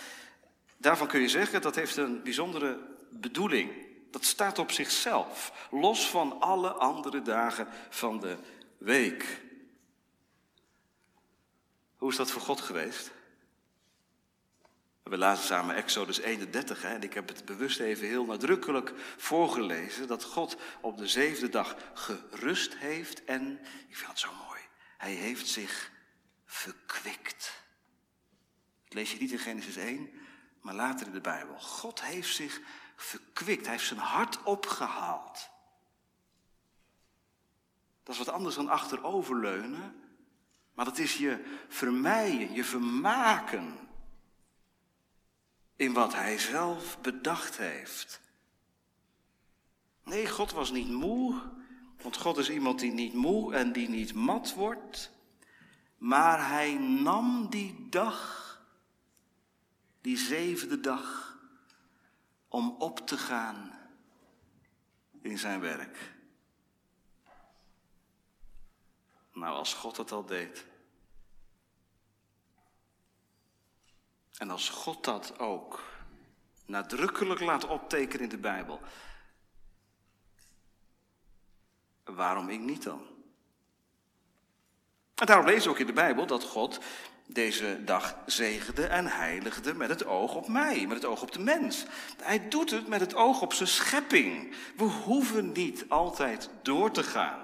daarvan 0.78 1.08
kun 1.08 1.22
je 1.22 1.30
zeggen 1.30 1.62
dat 1.62 1.76
heeft 1.76 1.98
een 1.98 2.24
bijzondere 2.24 2.78
bedoeling. 3.10 3.72
Dat 4.12 4.26
staat 4.26 4.60
op 4.60 4.72
zichzelf, 4.72 5.68
los 5.72 6.10
van 6.10 6.42
alle 6.42 6.70
andere 6.72 7.22
dagen 7.22 7.68
van 7.90 8.20
de 8.20 8.38
week. 8.78 9.43
Hoe 12.04 12.12
is 12.12 12.18
dat 12.18 12.32
voor 12.32 12.42
God 12.42 12.62
geweest? 12.62 13.12
We 15.04 15.18
lazen 15.18 15.46
samen 15.46 15.76
Exodus 15.76 16.20
31 16.20 16.82
hè, 16.82 16.94
en 16.94 17.02
ik 17.02 17.14
heb 17.14 17.28
het 17.28 17.46
bewust 17.46 17.80
even 17.80 18.08
heel 18.08 18.26
nadrukkelijk 18.26 18.94
voorgelezen 19.18 20.08
dat 20.08 20.24
God 20.24 20.58
op 20.82 20.98
de 20.98 21.08
zevende 21.08 21.50
dag 21.50 21.76
gerust 21.94 22.76
heeft 22.76 23.24
en, 23.24 23.60
ik 23.88 23.98
vind 23.98 24.10
het 24.10 24.20
zo 24.20 24.30
mooi, 24.48 24.60
hij 24.98 25.12
heeft 25.12 25.48
zich 25.48 25.92
verkwikt. 26.46 27.64
Dat 28.84 28.94
lees 28.94 29.12
je 29.12 29.20
niet 29.20 29.32
in 29.32 29.40
Genesis 29.40 29.76
1, 29.76 30.10
maar 30.62 30.76
later 30.76 31.08
in 31.08 31.14
de 31.14 31.22
Bijbel. 31.22 31.60
God 31.60 32.04
heeft 32.04 32.36
zich 32.36 32.62
verkwikt, 32.96 33.64
hij 33.64 33.72
heeft 33.72 33.88
zijn 33.88 34.00
hart 34.00 34.44
opgehaald. 34.44 35.50
Dat 38.04 38.14
is 38.16 38.26
wat 38.26 38.36
anders 38.36 38.56
dan 38.56 38.70
achteroverleunen 38.70 40.03
maar 40.74 40.86
dat 40.86 40.98
is 40.98 41.18
je 41.18 41.44
vermijden, 41.68 42.54
je 42.54 42.64
vermaken 42.64 43.78
in 45.76 45.94
wat 45.94 46.14
hij 46.14 46.38
zelf 46.38 47.02
bedacht 47.02 47.58
heeft. 47.58 48.22
Nee, 50.04 50.28
God 50.28 50.52
was 50.52 50.72
niet 50.72 50.90
moe, 50.90 51.42
want 52.02 52.18
God 52.18 52.38
is 52.38 52.50
iemand 52.50 52.80
die 52.80 52.92
niet 52.92 53.14
moe 53.14 53.56
en 53.56 53.72
die 53.72 53.90
niet 53.90 54.14
mat 54.14 54.54
wordt. 54.54 55.12
Maar 55.98 56.50
hij 56.50 56.78
nam 56.78 57.50
die 57.50 57.88
dag, 57.90 58.42
die 60.02 60.18
zevende 60.18 60.80
dag, 60.80 61.38
om 62.48 62.76
op 62.80 63.08
te 63.08 63.18
gaan 63.18 63.72
in 65.22 65.38
zijn 65.38 65.60
werk. 65.60 66.13
Nou, 69.34 69.56
als 69.56 69.74
God 69.74 69.96
dat 69.96 70.12
al 70.12 70.26
deed. 70.26 70.66
En 74.38 74.50
als 74.50 74.70
God 74.70 75.04
dat 75.04 75.40
ook 75.40 75.84
nadrukkelijk 76.66 77.40
laat 77.40 77.66
optekenen 77.66 78.24
in 78.24 78.30
de 78.30 78.38
Bijbel. 78.38 78.80
Waarom 82.04 82.50
ik 82.50 82.60
niet 82.60 82.84
dan? 82.84 83.08
En 85.16 85.26
daarom 85.26 85.46
lezen 85.46 85.64
we 85.64 85.70
ook 85.70 85.80
in 85.80 85.86
de 85.86 85.94
Bijbel 85.94 86.26
dat 86.26 86.44
God 86.44 86.80
deze 87.26 87.84
dag 87.84 88.16
zegende 88.26 88.86
en 88.86 89.08
heiligde 89.08 89.74
met 89.74 89.90
het 89.90 90.06
oog 90.06 90.36
op 90.36 90.48
mij, 90.48 90.88
met 90.88 90.98
het 90.98 91.06
oog 91.06 91.22
op 91.22 91.32
de 91.32 91.40
mens. 91.40 91.86
Hij 92.22 92.48
doet 92.50 92.72
het 92.72 92.88
met 92.88 93.00
het 93.00 93.16
oog 93.16 93.42
op 93.42 93.54
zijn 93.54 93.70
schepping. 93.70 94.56
We 94.78 94.84
hoeven 94.84 95.52
niet 95.52 95.86
altijd 95.90 96.50
door 96.62 96.92
te 96.92 97.04
gaan. 97.04 97.43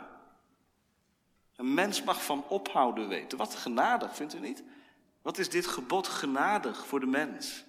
Een 1.59 1.73
mens 1.73 2.03
mag 2.03 2.23
van 2.23 2.47
ophouden 2.47 3.07
weten. 3.07 3.37
Wat 3.37 3.55
genadig, 3.55 4.15
vindt 4.15 4.35
u 4.35 4.39
niet? 4.39 4.63
Wat 5.21 5.37
is 5.37 5.49
dit 5.49 5.67
gebod 5.67 6.07
genadig 6.07 6.87
voor 6.87 6.99
de 6.99 7.05
mens 7.05 7.65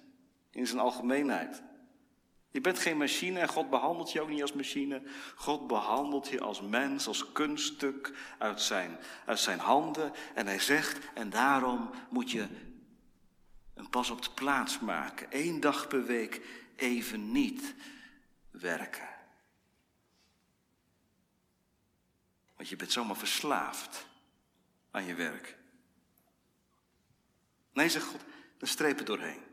in 0.51 0.67
zijn 0.67 0.79
algemeenheid? 0.79 1.61
Je 2.51 2.61
bent 2.61 2.79
geen 2.79 2.97
machine 2.97 3.39
en 3.39 3.47
God 3.47 3.69
behandelt 3.69 4.11
je 4.11 4.21
ook 4.21 4.29
niet 4.29 4.41
als 4.41 4.53
machine. 4.53 5.01
God 5.35 5.67
behandelt 5.67 6.27
je 6.27 6.39
als 6.39 6.61
mens, 6.61 7.07
als 7.07 7.31
kunststuk 7.31 8.13
uit 8.37 8.61
zijn, 8.61 8.97
uit 9.25 9.39
zijn 9.39 9.59
handen. 9.59 10.11
En 10.33 10.47
hij 10.47 10.59
zegt, 10.59 10.99
en 11.13 11.29
daarom 11.29 11.89
moet 12.09 12.31
je 12.31 12.47
een 13.73 13.89
pas 13.89 14.09
op 14.09 14.21
de 14.21 14.31
plaats 14.33 14.79
maken. 14.79 15.27
Eén 15.29 15.59
dag 15.59 15.87
per 15.87 16.05
week 16.05 16.41
even 16.75 17.31
niet 17.31 17.75
werken. 18.51 19.10
Want 22.61 22.73
je 22.73 22.79
bent 22.79 22.91
zomaar 22.91 23.15
verslaafd 23.15 24.05
aan 24.91 25.03
je 25.03 25.15
werk. 25.15 25.57
Nee, 27.73 27.89
zegt 27.89 28.05
God, 28.05 28.21
dan 28.57 28.67
strepen 28.67 29.05
doorheen. 29.05 29.43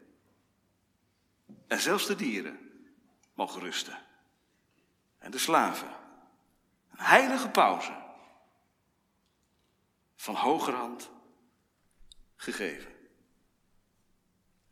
En 1.67 1.81
zelfs 1.81 2.07
de 2.07 2.17
dieren 2.17 2.59
mogen 3.35 3.61
rusten. 3.61 3.99
En 5.19 5.31
de 5.31 5.39
slaven. 5.39 5.89
Een 6.91 7.05
heilige 7.05 7.49
pauze. 7.49 7.97
Van 10.17 10.35
hogerhand 10.35 11.11
gegeven. 12.37 12.93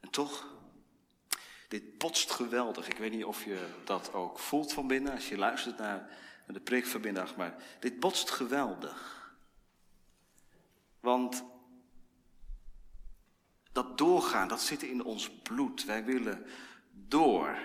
En 0.00 0.10
toch, 0.10 0.54
dit 1.68 1.98
botst 1.98 2.30
geweldig. 2.30 2.88
Ik 2.88 2.98
weet 2.98 3.12
niet 3.12 3.24
of 3.24 3.44
je 3.44 3.68
dat 3.84 4.12
ook 4.12 4.38
voelt 4.38 4.72
van 4.72 4.86
binnen 4.86 5.12
als 5.12 5.28
je 5.28 5.36
luistert 5.36 5.78
naar 5.78 6.25
de 6.54 6.60
preek 6.60 6.86
vanmiddag, 6.86 7.36
maar 7.36 7.54
dit 7.80 8.00
botst 8.00 8.30
geweldig. 8.30 9.30
Want 11.00 11.44
dat 13.72 13.98
doorgaan, 13.98 14.48
dat 14.48 14.60
zit 14.60 14.82
in 14.82 15.04
ons 15.04 15.30
bloed. 15.30 15.84
Wij 15.84 16.04
willen 16.04 16.46
door. 16.90 17.58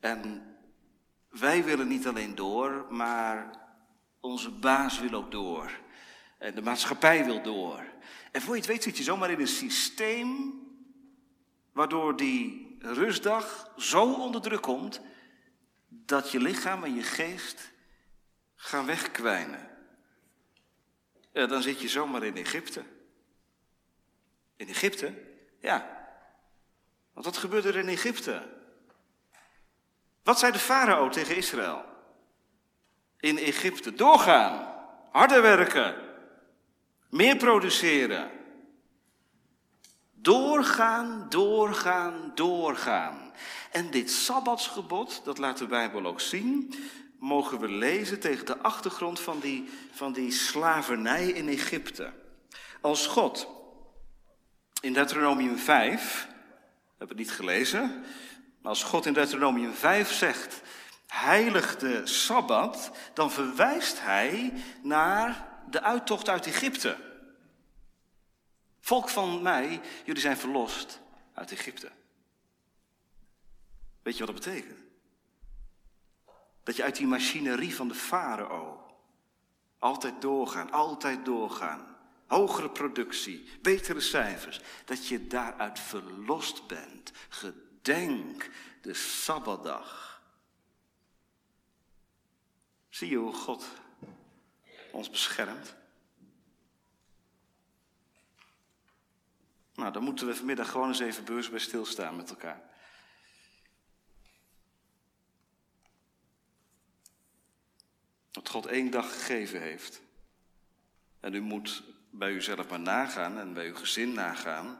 En 0.00 0.54
wij 1.28 1.64
willen 1.64 1.88
niet 1.88 2.06
alleen 2.06 2.34
door, 2.34 2.86
maar 2.90 3.58
onze 4.20 4.50
baas 4.50 5.00
wil 5.00 5.12
ook 5.12 5.30
door. 5.30 5.70
En 6.38 6.54
de 6.54 6.62
maatschappij 6.62 7.24
wil 7.24 7.42
door. 7.42 7.84
En 8.32 8.40
voor 8.40 8.54
je 8.54 8.60
het 8.60 8.70
weet 8.70 8.82
zit 8.82 8.96
je 8.96 9.02
zomaar 9.02 9.30
in 9.30 9.40
een 9.40 9.46
systeem 9.46 10.60
waardoor 11.72 12.16
die 12.16 12.76
rustdag 12.78 13.72
zo 13.76 14.12
onder 14.12 14.40
druk 14.40 14.62
komt 14.62 15.00
dat 15.88 16.30
je 16.30 16.40
lichaam 16.40 16.84
en 16.84 16.94
je 16.94 17.02
geest 17.02 17.72
gaan 18.60 18.86
wegkwijnen. 18.86 19.68
Ja, 21.32 21.46
dan 21.46 21.62
zit 21.62 21.80
je 21.80 21.88
zomaar 21.88 22.22
in 22.22 22.36
Egypte. 22.36 22.84
In 24.56 24.68
Egypte? 24.68 25.14
Ja. 25.60 26.08
Want 27.12 27.24
wat 27.26 27.36
gebeurde 27.36 27.68
er 27.68 27.76
in 27.76 27.88
Egypte? 27.88 28.58
Wat 30.22 30.38
zei 30.38 30.52
de 30.52 30.58
farao 30.58 31.08
tegen 31.08 31.36
Israël? 31.36 31.84
In 33.16 33.38
Egypte 33.38 33.94
doorgaan, 33.94 34.84
harder 35.10 35.42
werken, 35.42 35.94
meer 37.08 37.36
produceren. 37.36 38.30
Doorgaan, 40.12 41.26
doorgaan, 41.28 42.32
doorgaan. 42.34 43.32
En 43.70 43.90
dit 43.90 44.10
sabbatsgebod, 44.10 45.24
dat 45.24 45.38
laat 45.38 45.58
de 45.58 45.66
Bijbel 45.66 46.06
ook 46.06 46.20
zien, 46.20 46.74
mogen 47.20 47.60
we 47.60 47.68
lezen 47.68 48.20
tegen 48.20 48.46
de 48.46 48.58
achtergrond 48.58 49.20
van 49.20 49.40
die, 49.40 49.70
van 49.92 50.12
die 50.12 50.32
slavernij 50.32 51.28
in 51.28 51.48
Egypte. 51.48 52.12
Als 52.80 53.06
God 53.06 53.48
in 54.80 54.92
Deuteronomium 54.92 55.58
5, 55.58 56.26
we 56.26 56.34
hebben 56.88 57.16
het 57.16 57.26
niet 57.26 57.30
gelezen, 57.30 58.04
maar 58.60 58.70
als 58.70 58.82
God 58.82 59.06
in 59.06 59.12
Deuteronomium 59.12 59.72
5 59.72 60.12
zegt, 60.12 60.60
heilig 61.06 61.76
de 61.78 62.06
Sabbat, 62.06 62.90
dan 63.14 63.30
verwijst 63.30 64.00
hij 64.00 64.52
naar 64.82 65.48
de 65.70 65.82
uittocht 65.82 66.28
uit 66.28 66.46
Egypte. 66.46 66.96
Volk 68.80 69.08
van 69.08 69.42
mij, 69.42 69.80
jullie 70.04 70.20
zijn 70.20 70.36
verlost 70.36 71.00
uit 71.34 71.52
Egypte. 71.52 71.90
Weet 74.02 74.16
je 74.16 74.24
wat 74.24 74.34
dat 74.34 74.44
betekent? 74.44 74.89
Dat 76.70 76.78
je 76.78 76.84
uit 76.84 76.96
die 76.96 77.06
machinerie 77.06 77.74
van 77.74 77.88
de 77.88 77.94
farao 77.94 78.86
altijd 79.78 80.20
doorgaan, 80.20 80.70
altijd 80.70 81.24
doorgaan. 81.24 81.96
Hogere 82.26 82.70
productie, 82.70 83.48
betere 83.62 84.00
cijfers. 84.00 84.60
Dat 84.84 85.06
je 85.06 85.26
daaruit 85.26 85.80
verlost 85.80 86.66
bent. 86.66 87.12
Gedenk 87.28 88.50
de 88.82 88.94
Sabbatdag. 88.94 90.22
Zie 92.88 93.10
je 93.10 93.16
hoe 93.16 93.32
God 93.32 93.66
ons 94.92 95.10
beschermt? 95.10 95.76
Nou, 99.74 99.92
dan 99.92 100.02
moeten 100.02 100.26
we 100.26 100.36
vanmiddag 100.36 100.70
gewoon 100.70 100.88
eens 100.88 101.00
even 101.00 101.24
beurs 101.24 101.50
bij 101.50 101.58
stilstaan 101.58 102.16
met 102.16 102.30
elkaar. 102.30 102.69
Dat 108.30 108.48
God 108.48 108.66
één 108.66 108.90
dag 108.90 109.12
gegeven 109.12 109.60
heeft. 109.60 110.02
En 111.20 111.34
u 111.34 111.40
moet 111.40 111.82
bij 112.10 112.32
uzelf 112.32 112.68
maar 112.68 112.80
nagaan 112.80 113.38
en 113.38 113.52
bij 113.52 113.66
uw 113.66 113.74
gezin 113.74 114.12
nagaan. 114.12 114.78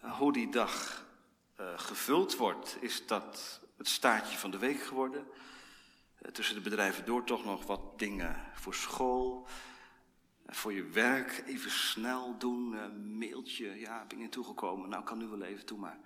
Hoe 0.00 0.32
die 0.32 0.50
dag 0.50 1.04
uh, 1.60 1.78
gevuld 1.78 2.36
wordt, 2.36 2.76
is 2.80 3.06
dat 3.06 3.60
het 3.76 3.88
staartje 3.88 4.38
van 4.38 4.50
de 4.50 4.58
week 4.58 4.82
geworden. 4.82 5.26
Uh, 6.22 6.30
tussen 6.30 6.54
de 6.54 6.60
bedrijven 6.60 7.04
door 7.04 7.24
toch 7.24 7.44
nog 7.44 7.66
wat 7.66 7.98
dingen 7.98 8.44
voor 8.54 8.74
school, 8.74 9.46
uh, 10.46 10.54
voor 10.54 10.72
je 10.72 10.84
werk. 10.84 11.42
Even 11.46 11.70
snel 11.70 12.38
doen, 12.38 13.18
mailtje, 13.18 13.78
ja, 13.78 14.04
ben 14.04 14.18
je 14.18 14.28
toegekomen, 14.28 14.88
nou 14.88 15.04
kan 15.04 15.18
nu 15.18 15.26
wel 15.26 15.42
even, 15.42 15.66
toe 15.66 15.78
maar. 15.78 15.98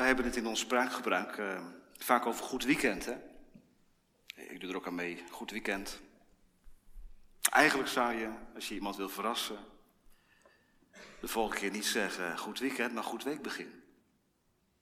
Wij 0.00 0.08
hebben 0.08 0.26
het 0.26 0.36
in 0.36 0.46
ons 0.46 0.60
spraakgebruik 0.60 1.36
uh, 1.36 1.66
vaak 1.98 2.26
over 2.26 2.44
goed 2.44 2.64
weekend. 2.64 3.04
Hè? 3.04 3.16
Ik 4.34 4.60
doe 4.60 4.70
er 4.70 4.76
ook 4.76 4.86
aan 4.86 4.94
mee, 4.94 5.24
goed 5.30 5.50
weekend. 5.50 6.00
Eigenlijk 7.50 7.88
zou 7.88 8.14
je, 8.14 8.30
als 8.54 8.68
je 8.68 8.74
iemand 8.74 8.96
wil 8.96 9.08
verrassen, 9.08 9.58
de 11.20 11.28
volgende 11.28 11.60
keer 11.60 11.70
niet 11.70 11.86
zeggen 11.86 12.38
goed 12.38 12.58
weekend, 12.58 12.92
maar 12.92 13.04
goed 13.04 13.24
weekbegin. 13.24 13.82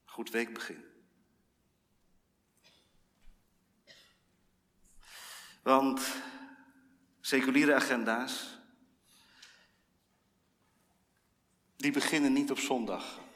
Goed 0.05 0.29
weekbegin. 0.29 0.85
Want 5.63 6.01
seculiere 7.21 7.75
agenda's, 7.75 8.59
die 11.75 11.91
beginnen 11.91 12.33
niet 12.33 12.51
op 12.51 12.59
zondag 12.59 13.27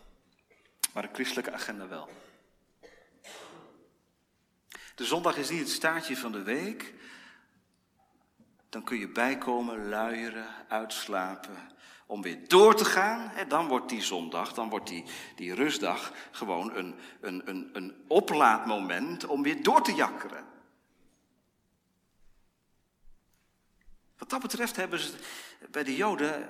maar 0.94 1.04
de 1.04 1.14
christelijke 1.14 1.52
agenda 1.52 1.88
wel. 1.88 2.10
De 4.96 5.06
zondag 5.06 5.38
is 5.38 5.50
niet 5.50 5.60
het 5.60 5.70
staartje 5.70 6.18
van 6.18 6.32
de 6.32 6.44
week. 6.44 6.94
Dan 8.70 8.84
kun 8.84 8.98
je 8.98 9.08
bijkomen, 9.08 9.90
luieren, 9.90 10.48
uitslapen, 10.68 11.72
om 12.06 12.22
weer 12.22 12.48
door 12.48 12.76
te 12.76 12.86
gaan. 12.86 13.32
Dan 13.48 13.68
wordt 13.68 13.90
die 13.90 14.02
zondag, 14.02 14.54
dan 14.54 14.70
wordt 14.70 14.88
die, 14.88 15.04
die 15.36 15.54
rustdag 15.54 16.14
gewoon 16.32 16.76
een, 16.76 16.96
een, 17.22 17.50
een, 17.50 17.70
een 17.74 18.04
oplaadmoment 18.08 19.26
om 19.26 19.44
weer 19.44 19.64
door 19.64 19.84
te 19.84 19.94
jakkeren. 19.94 20.46
Wat 24.18 24.30
dat 24.30 24.42
betreft 24.42 24.76
hebben 24.76 25.00
ze 25.00 25.14
bij 25.72 25.84
de 25.84 25.96
Joden 25.96 26.50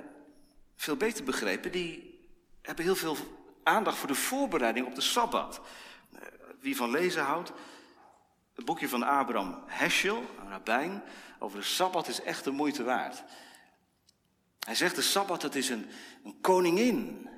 veel 0.75 0.97
beter 0.97 1.23
begrepen. 1.23 1.71
Die 1.71 2.19
hebben 2.62 2.86
heel 2.86 2.95
veel 2.95 3.17
aandacht 3.63 3.97
voor 3.97 4.08
de 4.08 4.15
voorbereiding 4.15 4.86
op 4.86 4.95
de 4.95 5.02
Sabbat. 5.02 5.62
Eh, 6.12 6.21
wie 6.60 6.76
van 6.76 6.89
lezen 6.91 7.23
houdt, 7.23 7.52
het 8.56 8.65
boekje 8.65 8.89
van 8.89 9.04
Abraham 9.04 9.63
Heschel, 9.65 10.23
een 10.39 10.49
rabbijn, 10.49 11.04
over 11.39 11.60
de 11.60 11.65
Sabbat 11.65 12.08
is 12.08 12.21
echt 12.21 12.43
de 12.43 12.52
moeite 12.52 12.84
waard. 12.84 13.23
Hij 14.60 14.76
zegt 14.76 14.95
de 14.95 15.02
Sabbat, 15.02 15.41
het 15.41 15.56
is 15.56 15.69
een, 15.69 15.89
een 16.23 16.41
koningin. 16.41 17.30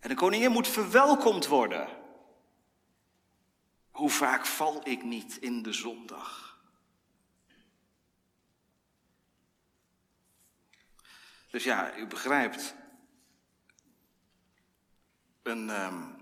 En 0.00 0.08
de 0.08 0.14
koningin 0.14 0.50
moet 0.50 0.68
verwelkomd 0.68 1.46
worden. 1.46 1.88
Hoe 3.90 4.10
vaak 4.10 4.46
val 4.46 4.80
ik 4.88 5.04
niet 5.04 5.36
in 5.36 5.62
de 5.62 5.72
zondag? 5.72 6.58
Dus 11.50 11.64
ja, 11.64 11.96
u 11.96 12.06
begrijpt, 12.06 12.74
een, 15.46 15.82
um, 15.82 16.16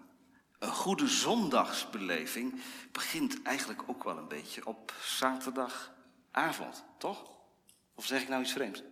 een 0.59 0.73
goede 0.73 1.09
zondagsbeleving 1.09 2.63
begint 2.93 3.43
eigenlijk 3.43 3.83
ook 3.87 4.05
wel 4.05 4.19
een 4.19 4.29
beetje 4.29 4.67
op 4.67 4.95
zaterdagavond, 5.01 6.85
toch? 6.99 7.25
Of 7.95 8.07
zeg 8.07 8.23
ik 8.23 8.29
nou 8.29 8.43
iets 8.43 8.53
vreemds? 8.53 8.83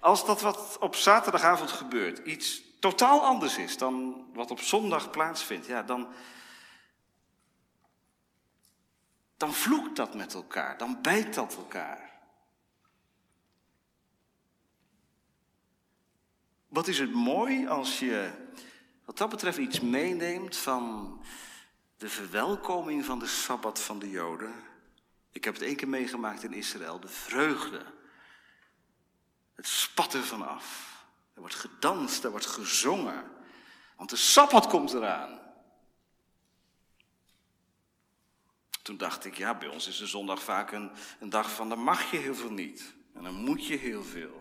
Als 0.00 0.26
dat 0.26 0.40
wat 0.40 0.78
op 0.78 0.94
zaterdagavond 0.94 1.70
gebeurt 1.70 2.18
iets 2.18 2.62
totaal 2.80 3.24
anders 3.24 3.58
is 3.58 3.78
dan 3.78 4.26
wat 4.32 4.50
op 4.50 4.60
zondag 4.60 5.10
plaatsvindt, 5.10 5.66
ja, 5.66 5.82
dan, 5.82 6.08
dan 9.36 9.52
vloekt 9.52 9.96
dat 9.96 10.14
met 10.14 10.34
elkaar, 10.34 10.78
dan 10.78 11.02
bijt 11.02 11.34
dat 11.34 11.56
elkaar. 11.56 12.17
Wat 16.68 16.88
is 16.88 16.98
het 16.98 17.12
mooi 17.12 17.66
als 17.66 17.98
je 17.98 18.30
wat 19.04 19.18
dat 19.18 19.28
betreft 19.28 19.58
iets 19.58 19.80
meeneemt 19.80 20.56
van 20.56 21.22
de 21.96 22.08
verwelkoming 22.08 23.04
van 23.04 23.18
de 23.18 23.26
Sabbat 23.26 23.80
van 23.80 23.98
de 23.98 24.10
Joden. 24.10 24.54
Ik 25.30 25.44
heb 25.44 25.54
het 25.54 25.62
één 25.62 25.76
keer 25.76 25.88
meegemaakt 25.88 26.42
in 26.42 26.52
Israël, 26.52 27.00
de 27.00 27.08
vreugde. 27.08 27.84
Het 29.54 29.66
spat 29.66 30.14
er 30.14 30.22
vanaf. 30.22 30.96
Er 31.34 31.40
wordt 31.40 31.54
gedanst, 31.54 32.24
er 32.24 32.30
wordt 32.30 32.46
gezongen. 32.46 33.24
Want 33.96 34.10
de 34.10 34.16
Sabbat 34.16 34.66
komt 34.66 34.92
eraan. 34.92 35.40
Toen 38.82 38.96
dacht 38.96 39.24
ik, 39.24 39.36
ja, 39.36 39.54
bij 39.54 39.68
ons 39.68 39.88
is 39.88 39.98
de 39.98 40.06
zondag 40.06 40.42
vaak 40.42 40.72
een, 40.72 40.90
een 41.20 41.30
dag 41.30 41.50
van 41.50 41.68
dan 41.68 41.78
mag 41.82 42.10
je 42.10 42.16
heel 42.16 42.34
veel 42.34 42.52
niet. 42.52 42.94
En 43.14 43.22
dan 43.22 43.34
moet 43.34 43.66
je 43.66 43.76
heel 43.76 44.04
veel. 44.04 44.37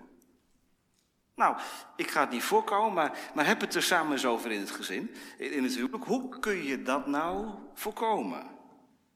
Nou, 1.38 1.58
ik 1.96 2.12
ga 2.12 2.22
het 2.22 2.30
niet 2.30 2.44
voorkomen, 2.44 2.94
maar, 2.94 3.18
maar 3.34 3.46
heb 3.46 3.62
het 3.62 3.76
er 3.76 3.84
samen 3.84 4.12
eens 4.12 4.26
over 4.26 4.52
in 4.52 4.60
het 4.60 4.72
gezin, 4.72 5.16
in 5.38 5.64
het 5.64 5.76
huwelijk. 5.76 6.04
Hoe 6.04 6.40
kun 6.40 6.64
je 6.64 6.82
dat 6.82 7.08
nou 7.08 7.48
voorkomen? 7.74 8.48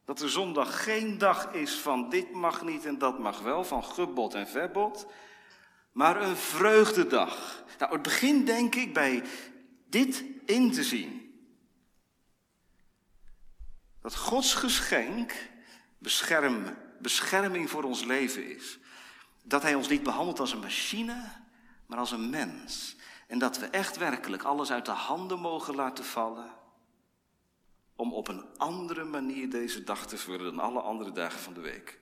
Dat 0.06 0.18
de 0.18 0.30
zondag 0.30 0.84
geen 0.84 1.18
dag 1.18 1.54
is 1.54 1.74
van 1.80 2.10
dit 2.10 2.32
mag 2.32 2.62
niet 2.62 2.86
en 2.86 2.98
dat 2.98 3.20
mag 3.20 3.40
wel, 3.40 3.64
van 3.64 3.84
gebod 3.84 4.34
en 4.34 4.48
verbod, 4.48 5.08
maar 5.92 6.22
een 6.22 6.36
vreugdedag. 6.36 7.64
Nou, 7.80 7.94
het 7.94 8.02
begint 8.02 8.46
denk 8.46 8.76
ik 8.76 8.94
bij 8.94 9.24
dit 9.90 10.24
in 10.46 10.72
te 10.72 10.84
zien. 10.84 11.36
Dat 14.02 14.16
Gods 14.16 14.54
geschenk 14.54 15.50
bescherm, 15.98 16.78
bescherming 17.00 17.70
voor 17.70 17.84
ons 17.84 18.04
leven 18.04 18.56
is. 18.56 18.80
Dat 19.44 19.62
Hij 19.62 19.76
ons 19.76 19.88
niet 19.88 20.04
behandelt 20.04 20.40
als 20.40 20.52
een 20.52 20.60
machine, 20.60 21.41
maar 21.92 22.00
als 22.00 22.12
een 22.12 22.30
mens. 22.30 22.96
En 23.28 23.40
dat 23.40 23.58
we 23.58 23.66
echt 23.66 23.98
werkelijk 23.98 24.44
alles 24.44 24.72
uit 24.72 24.86
de 24.86 24.92
handen 24.92 25.40
mogen 25.40 25.76
laten 25.76 26.06
vallen. 26.06 26.54
Om 27.96 28.14
op 28.14 28.28
een 28.28 28.58
andere 28.58 29.04
manier 29.04 29.50
deze 29.50 29.84
dag 29.84 30.08
te 30.08 30.18
vullen 30.18 30.56
dan 30.56 30.60
alle 30.60 30.82
andere 30.82 31.12
dagen 31.12 31.40
van 31.40 31.54
de 31.54 31.60
week. 31.60 32.00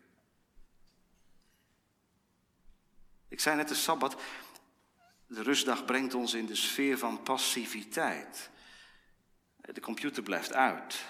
Ik 3.27 3.39
zei 3.39 3.55
net 3.55 3.67
de 3.67 3.75
Sabbat, 3.75 4.21
de 5.27 5.41
rustdag 5.43 5.85
brengt 5.85 6.13
ons 6.13 6.33
in 6.33 6.45
de 6.45 6.55
sfeer 6.55 6.97
van 6.97 7.23
passiviteit. 7.23 8.49
De 9.55 9.81
computer 9.81 10.23
blijft 10.23 10.53
uit. 10.53 11.05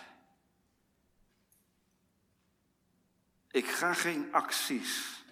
Ik 3.51 3.67
ga 3.67 3.93
geen 3.93 4.33
acties 4.33 5.23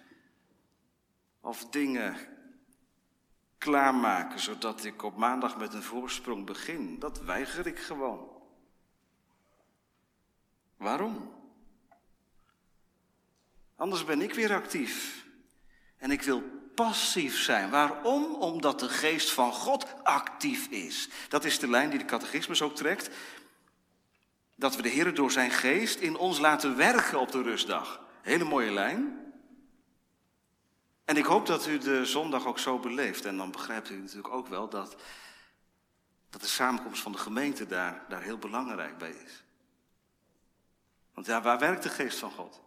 of 1.40 1.64
dingen 1.64 2.37
klaarmaken 3.58 4.40
zodat 4.40 4.84
ik 4.84 5.02
op 5.02 5.16
maandag 5.16 5.56
met 5.56 5.74
een 5.74 5.82
voorsprong 5.82 6.46
begin. 6.46 6.98
Dat 6.98 7.20
weiger 7.20 7.66
ik 7.66 7.78
gewoon. 7.78 8.28
Waarom? 10.76 11.36
Anders 13.76 14.04
ben 14.04 14.22
ik 14.22 14.34
weer 14.34 14.54
actief. 14.54 15.26
En 15.96 16.10
ik 16.10 16.22
wil 16.22 16.42
passief 16.74 17.38
zijn. 17.38 17.70
Waarom? 17.70 18.34
Omdat 18.34 18.80
de 18.80 18.88
geest 18.88 19.30
van 19.30 19.52
God 19.52 20.04
actief 20.04 20.66
is. 20.66 21.08
Dat 21.28 21.44
is 21.44 21.58
de 21.58 21.68
lijn 21.68 21.90
die 21.90 21.98
de 21.98 22.04
catechismus 22.04 22.62
ook 22.62 22.74
trekt. 22.74 23.10
Dat 24.54 24.76
we 24.76 24.82
de 24.82 24.88
Heer 24.88 25.14
door 25.14 25.30
zijn 25.30 25.50
geest 25.50 26.00
in 26.00 26.16
ons 26.16 26.38
laten 26.38 26.76
werken 26.76 27.20
op 27.20 27.32
de 27.32 27.42
rustdag. 27.42 28.00
Hele 28.22 28.44
mooie 28.44 28.70
lijn. 28.70 29.27
En 31.08 31.16
ik 31.16 31.24
hoop 31.24 31.46
dat 31.46 31.66
u 31.66 31.78
de 31.78 32.06
zondag 32.06 32.46
ook 32.46 32.58
zo 32.58 32.78
beleeft. 32.78 33.24
En 33.24 33.36
dan 33.36 33.50
begrijpt 33.50 33.90
u 33.90 33.96
natuurlijk 33.96 34.34
ook 34.34 34.46
wel 34.46 34.68
dat, 34.68 34.96
dat 36.30 36.40
de 36.40 36.46
samenkomst 36.46 37.02
van 37.02 37.12
de 37.12 37.18
gemeente 37.18 37.66
daar, 37.66 38.04
daar 38.08 38.22
heel 38.22 38.38
belangrijk 38.38 38.98
bij 38.98 39.10
is. 39.10 39.44
Want 41.14 41.26
ja, 41.26 41.42
waar 41.42 41.58
werkt 41.58 41.82
de 41.82 41.88
geest 41.88 42.18
van 42.18 42.30
God? 42.30 42.60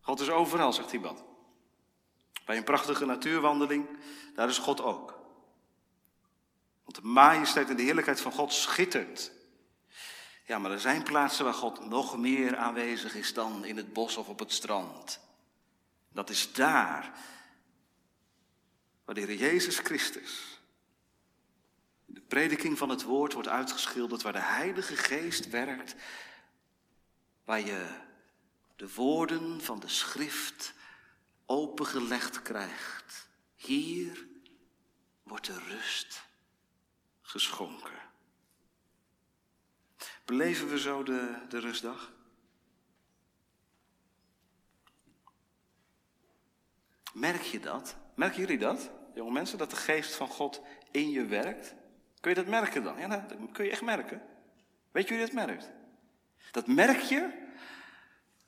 God 0.00 0.20
is 0.20 0.30
overal, 0.30 0.72
zegt 0.72 0.92
iemand. 0.92 1.24
Bij 2.44 2.56
een 2.56 2.64
prachtige 2.64 3.04
natuurwandeling, 3.04 3.88
daar 4.34 4.48
is 4.48 4.58
God 4.58 4.80
ook. 4.80 5.18
Want 6.84 6.96
de 6.96 7.08
majesteit 7.08 7.70
en 7.70 7.76
de 7.76 7.82
heerlijkheid 7.82 8.20
van 8.20 8.32
God 8.32 8.52
schittert. 8.52 9.32
Ja, 10.44 10.58
maar 10.58 10.70
er 10.70 10.80
zijn 10.80 11.02
plaatsen 11.02 11.44
waar 11.44 11.54
God 11.54 11.88
nog 11.88 12.16
meer 12.16 12.56
aanwezig 12.56 13.14
is 13.14 13.34
dan 13.34 13.64
in 13.64 13.76
het 13.76 13.92
bos 13.92 14.16
of 14.16 14.28
op 14.28 14.38
het 14.38 14.52
strand. 14.52 15.24
Dat 16.16 16.30
is 16.30 16.52
daar 16.52 17.18
waar 19.04 19.14
de 19.14 19.20
Heer 19.20 19.34
Jezus 19.34 19.78
Christus 19.78 20.60
de 22.06 22.20
prediking 22.20 22.78
van 22.78 22.88
het 22.88 23.02
woord 23.02 23.32
wordt 23.32 23.48
uitgeschilderd, 23.48 24.22
waar 24.22 24.32
de 24.32 24.38
Heilige 24.38 24.96
Geest 24.96 25.50
werkt, 25.50 25.94
waar 27.44 27.60
je 27.60 28.00
de 28.76 28.94
woorden 28.94 29.60
van 29.60 29.80
de 29.80 29.88
schrift 29.88 30.74
opengelegd 31.46 32.42
krijgt. 32.42 33.28
Hier 33.54 34.26
wordt 35.22 35.46
de 35.46 35.58
rust 35.58 36.26
geschonken. 37.22 38.00
Beleven 40.24 40.68
we 40.68 40.78
zo 40.78 41.02
de, 41.02 41.44
de 41.48 41.58
rustdag? 41.58 42.15
Merk 47.16 47.42
je 47.42 47.60
dat? 47.60 47.96
Merken 48.14 48.40
jullie 48.40 48.58
dat, 48.58 48.90
jonge 49.14 49.32
mensen, 49.32 49.58
dat 49.58 49.70
de 49.70 49.76
geest 49.76 50.14
van 50.14 50.28
God 50.28 50.60
in 50.90 51.10
je 51.10 51.24
werkt? 51.24 51.74
Kun 52.20 52.30
je 52.30 52.36
dat 52.36 52.46
merken 52.46 52.82
dan? 52.82 52.98
Ja, 52.98 53.08
dat 53.08 53.36
kun 53.52 53.64
je 53.64 53.70
echt 53.70 53.82
merken. 53.82 54.22
Weet 54.92 55.08
je 55.08 55.14
hoe 55.14 55.22
je 55.22 55.32
dat 55.32 55.46
merkt? 55.46 55.70
Dat 56.50 56.66
merk 56.66 57.00
je 57.00 57.28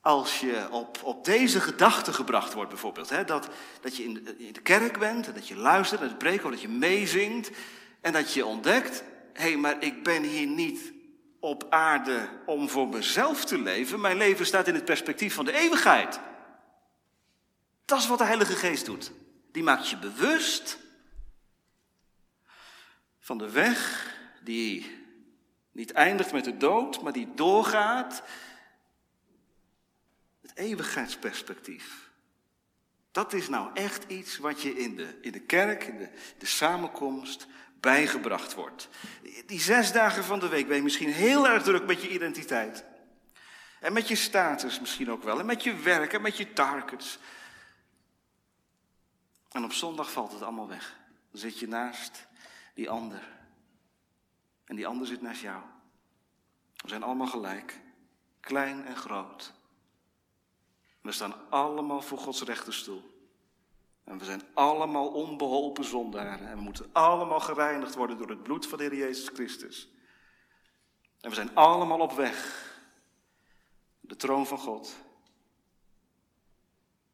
als 0.01 0.39
je 0.39 0.67
op, 0.71 1.03
op 1.03 1.25
deze 1.25 1.59
gedachte 1.59 2.13
gebracht 2.13 2.53
wordt, 2.53 2.69
bijvoorbeeld. 2.69 3.09
Hè? 3.09 3.23
Dat, 3.23 3.49
dat 3.81 3.97
je 3.97 4.03
in 4.03 4.13
de, 4.13 4.35
in 4.37 4.53
de 4.53 4.61
kerk 4.61 4.99
bent, 4.99 5.27
en 5.27 5.33
dat 5.33 5.47
je 5.47 5.55
luistert 5.55 5.99
naar 5.99 6.09
het 6.09 6.17
preken, 6.17 6.51
dat 6.51 6.61
je 6.61 6.69
meezingt. 6.69 7.51
En 8.01 8.13
dat 8.13 8.33
je 8.33 8.45
ontdekt, 8.45 9.03
hé, 9.33 9.41
hey, 9.41 9.57
maar 9.57 9.83
ik 9.83 10.03
ben 10.03 10.23
hier 10.23 10.47
niet 10.47 10.93
op 11.39 11.65
aarde 11.69 12.29
om 12.45 12.69
voor 12.69 12.87
mezelf 12.87 13.45
te 13.45 13.61
leven. 13.61 14.01
Mijn 14.01 14.17
leven 14.17 14.45
staat 14.45 14.67
in 14.67 14.75
het 14.75 14.85
perspectief 14.85 15.33
van 15.33 15.45
de 15.45 15.57
eeuwigheid. 15.57 16.19
Dat 17.89 17.99
is 17.99 18.07
wat 18.07 18.17
de 18.17 18.23
Heilige 18.23 18.55
Geest 18.55 18.85
doet. 18.85 19.11
Die 19.51 19.63
maakt 19.63 19.89
je 19.89 19.97
bewust 19.97 20.77
van 23.19 23.37
de 23.37 23.49
weg 23.49 24.07
die 24.43 24.97
niet 25.71 25.93
eindigt 25.93 26.31
met 26.31 26.43
de 26.43 26.57
dood, 26.57 27.01
maar 27.01 27.13
die 27.13 27.33
doorgaat 27.35 28.23
eeuwigheidsperspectief. 30.53 32.09
Dat 33.11 33.33
is 33.33 33.49
nou 33.49 33.69
echt 33.73 34.03
iets 34.07 34.37
wat 34.37 34.61
je 34.61 34.77
in 34.77 34.95
de, 34.95 35.17
in 35.21 35.31
de 35.31 35.39
kerk, 35.39 35.83
in 35.83 35.97
de, 35.97 36.09
de 36.37 36.45
samenkomst, 36.45 37.47
bijgebracht 37.79 38.53
wordt. 38.53 38.89
Die 39.45 39.59
zes 39.59 39.91
dagen 39.91 40.23
van 40.23 40.39
de 40.39 40.47
week 40.47 40.67
ben 40.67 40.75
je 40.75 40.83
misschien 40.83 41.13
heel 41.13 41.47
erg 41.47 41.63
druk 41.63 41.85
met 41.85 42.01
je 42.01 42.09
identiteit. 42.09 42.85
En 43.79 43.93
met 43.93 44.07
je 44.07 44.15
status 44.15 44.79
misschien 44.79 45.11
ook 45.11 45.23
wel. 45.23 45.39
En 45.39 45.45
met 45.45 45.63
je 45.63 45.75
werk 45.75 46.13
en 46.13 46.21
met 46.21 46.37
je 46.37 46.53
targets. 46.53 47.19
En 49.49 49.63
op 49.63 49.73
zondag 49.73 50.11
valt 50.11 50.31
het 50.31 50.41
allemaal 50.41 50.67
weg. 50.67 50.99
Dan 51.31 51.39
zit 51.39 51.59
je 51.59 51.67
naast 51.67 52.27
die 52.73 52.89
ander. 52.89 53.37
En 54.65 54.75
die 54.75 54.87
ander 54.87 55.07
zit 55.07 55.21
naast 55.21 55.41
jou. 55.41 55.63
We 56.75 56.89
zijn 56.89 57.03
allemaal 57.03 57.27
gelijk. 57.27 57.81
Klein 58.39 58.85
en 58.85 58.95
groot. 58.95 59.53
We 61.01 61.11
staan 61.11 61.49
allemaal 61.49 62.01
voor 62.01 62.17
Gods 62.17 62.41
rechterstoel. 62.41 63.17
En 64.03 64.17
we 64.17 64.25
zijn 64.25 64.41
allemaal 64.53 65.07
onbeholpen 65.07 65.83
zondaren. 65.83 66.47
En 66.47 66.55
we 66.55 66.61
moeten 66.61 66.89
allemaal 66.91 67.39
gereinigd 67.39 67.95
worden 67.95 68.17
door 68.17 68.29
het 68.29 68.43
bloed 68.43 68.67
van 68.67 68.77
de 68.77 68.83
Heer 68.83 68.95
Jezus 68.95 69.27
Christus. 69.27 69.89
En 71.21 71.29
we 71.29 71.35
zijn 71.35 71.55
allemaal 71.55 71.99
op 71.99 72.11
weg. 72.11 72.67
De 73.99 74.15
troon 74.15 74.47
van 74.47 74.57
God. 74.57 74.95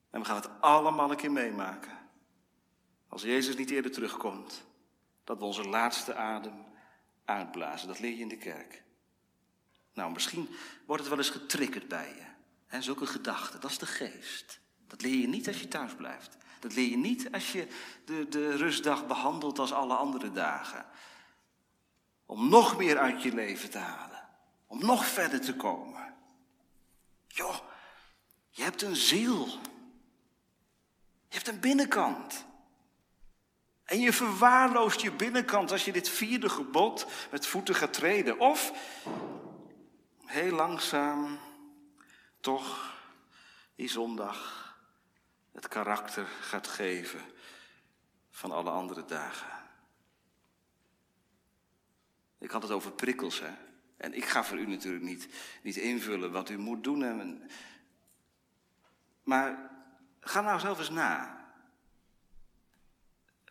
En 0.10 0.20
we 0.20 0.26
gaan 0.26 0.36
het 0.36 0.62
allemaal 0.62 1.12
een 1.12 1.18
keer 1.18 1.32
meemaken. 1.32 2.05
Als 3.08 3.22
Jezus 3.22 3.56
niet 3.56 3.70
eerder 3.70 3.92
terugkomt. 3.92 4.64
Dat 5.24 5.38
we 5.38 5.46
onze 5.46 5.64
laatste 5.64 6.16
adem 6.16 6.66
uitblazen. 7.26 7.88
Dat 7.88 8.00
leer 8.00 8.12
je 8.12 8.22
in 8.22 8.28
de 8.28 8.38
kerk. 8.38 8.84
Nou, 9.94 10.12
misschien 10.12 10.50
wordt 10.86 11.02
het 11.02 11.12
wel 11.12 11.22
eens 11.22 11.30
getriggerd 11.30 11.88
bij 11.88 12.16
je. 12.16 12.34
Zulke 12.82 13.06
gedachten, 13.06 13.62
dat 13.62 13.72
is 13.72 13.78
de 13.78 13.86
geest. 13.86 14.60
Dat 14.88 15.02
leer 15.02 15.16
je 15.16 15.28
niet 15.28 15.48
als 15.48 15.60
je 15.60 15.68
thuis 15.68 15.96
blijft. 15.96 16.38
Dat 16.60 16.74
leer 16.74 16.90
je 16.90 16.98
niet 16.98 17.32
als 17.32 17.52
je 17.52 17.68
de, 18.06 18.28
de 18.30 18.56
rustdag 18.56 19.08
behandelt 19.08 19.60
als 19.60 19.72
alle 19.74 19.96
andere 19.96 20.32
dagen. 20.32 20.86
Om 22.26 22.50
nog 22.50 22.78
meer 22.78 22.98
uit 22.98 23.22
je 23.22 23.34
leven 23.34 23.70
te 23.70 23.78
halen. 23.78 24.28
Om 24.68 24.80
nog 24.80 25.06
verder 25.06 25.42
te 25.42 25.56
komen. 25.56 26.14
Joh, 27.28 27.58
je 28.50 28.64
hebt 28.64 28.82
een 28.82 28.96
ziel. 28.96 29.46
Je 31.28 31.42
hebt 31.42 31.48
een 31.48 31.60
binnenkant. 31.60 32.46
En 33.86 34.00
je 34.00 34.14
verwaarloost 34.14 35.02
je 35.02 35.12
binnenkant 35.12 35.72
als 35.72 35.86
je 35.86 35.92
dit 35.92 36.10
vierde 36.10 36.50
gebod 36.50 37.08
met 37.32 37.48
voeten 37.48 37.76
gaat 37.76 37.94
treden. 37.94 38.40
Of 38.40 38.74
heel 40.26 40.52
langzaam 40.52 41.40
toch 42.40 42.94
die 43.76 43.90
zondag 43.90 44.64
het 45.52 45.68
karakter 45.68 46.26
gaat 46.26 46.68
geven 46.68 47.22
van 48.30 48.52
alle 48.52 48.70
andere 48.70 49.06
dagen. 49.06 49.64
Ik 52.38 52.52
had 52.52 52.62
het 52.62 52.72
over 52.72 52.92
prikkels, 52.92 53.40
hè. 53.40 53.54
En 53.98 54.14
ik 54.14 54.26
ga 54.26 54.44
voor 54.44 54.58
u 54.58 54.68
natuurlijk 54.68 55.04
niet, 55.04 55.28
niet 55.64 55.76
invullen 55.76 56.32
wat 56.32 56.50
u 56.50 56.58
moet 56.58 56.84
doen. 56.84 57.04
En, 57.04 57.50
maar 59.24 59.72
ga 60.20 60.42
nou 60.42 60.60
zelf 60.60 60.80
eens 60.80 60.90
na. 60.90 61.45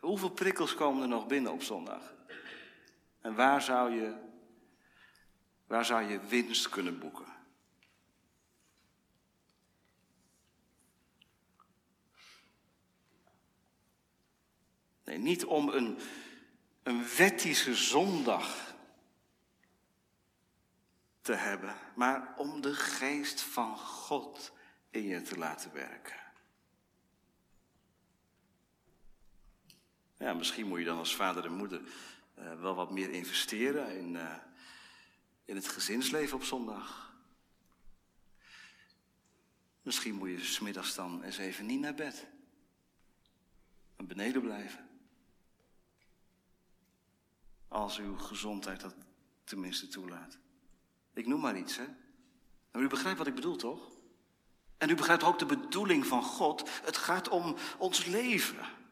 Hoeveel 0.05 0.31
prikkels 0.31 0.75
komen 0.75 1.03
er 1.03 1.09
nog 1.09 1.27
binnen 1.27 1.53
op 1.53 1.62
zondag? 1.62 2.14
En 3.21 3.35
waar 3.35 3.62
zou 3.62 3.93
je, 3.93 4.17
waar 5.67 5.85
zou 5.85 6.03
je 6.03 6.21
winst 6.21 6.69
kunnen 6.69 6.99
boeken? 6.99 7.33
Nee, 15.05 15.19
niet 15.19 15.45
om 15.45 15.69
een, 15.69 15.99
een 16.83 17.07
wettische 17.17 17.75
zondag 17.75 18.75
te 21.21 21.35
hebben, 21.35 21.77
maar 21.95 22.35
om 22.37 22.61
de 22.61 22.75
geest 22.75 23.40
van 23.40 23.79
God 23.79 24.53
in 24.90 25.03
je 25.03 25.23
te 25.23 25.38
laten 25.38 25.73
werken. 25.73 26.24
Ja, 30.25 30.33
misschien 30.33 30.67
moet 30.67 30.79
je 30.79 30.85
dan 30.85 30.99
als 30.99 31.17
vader 31.17 31.45
en 31.45 31.53
moeder 31.53 31.81
uh, 32.39 32.61
wel 32.61 32.75
wat 32.75 32.91
meer 32.91 33.11
investeren 33.11 33.99
in, 33.99 34.15
uh, 34.15 34.35
in 35.45 35.57
het 35.57 35.69
gezinsleven 35.69 36.37
op 36.37 36.45
zondag. 36.45 37.15
Misschien 39.83 40.15
moet 40.15 40.29
je 40.29 40.45
smiddags 40.45 40.95
dan 40.95 41.23
eens 41.23 41.39
even 41.39 41.67
niet 41.67 41.81
naar 41.81 41.95
bed. 41.95 42.27
En 43.97 44.07
beneden 44.07 44.43
blijven. 44.43 44.89
Als 47.69 47.99
uw 47.99 48.19
gezondheid 48.19 48.81
dat 48.81 48.95
tenminste 49.45 49.89
toelaat. 49.89 50.39
Ik 51.13 51.27
noem 51.27 51.41
maar 51.41 51.57
iets, 51.57 51.77
hè. 51.77 51.87
Maar 52.73 52.83
u 52.83 52.89
begrijpt 52.89 53.19
wat 53.19 53.27
ik 53.27 53.35
bedoel, 53.35 53.57
toch? 53.57 53.91
En 54.79 54.91
u 54.91 54.95
begrijpt 54.95 55.23
ook 55.23 55.39
de 55.39 55.47
bedoeling 55.47 56.07
van 56.07 56.23
God. 56.23 56.71
Het 56.85 56.97
gaat 56.97 57.29
om 57.29 57.57
ons 57.79 58.05
leven. 58.05 58.83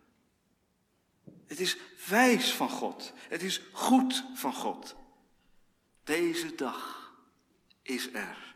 Het 1.52 1.60
is 1.60 1.76
wijs 2.08 2.54
van 2.54 2.68
God. 2.68 3.12
Het 3.28 3.42
is 3.42 3.60
goed 3.72 4.24
van 4.34 4.54
God. 4.54 4.96
Deze 6.04 6.54
dag 6.54 7.12
is 7.82 8.12
er 8.12 8.54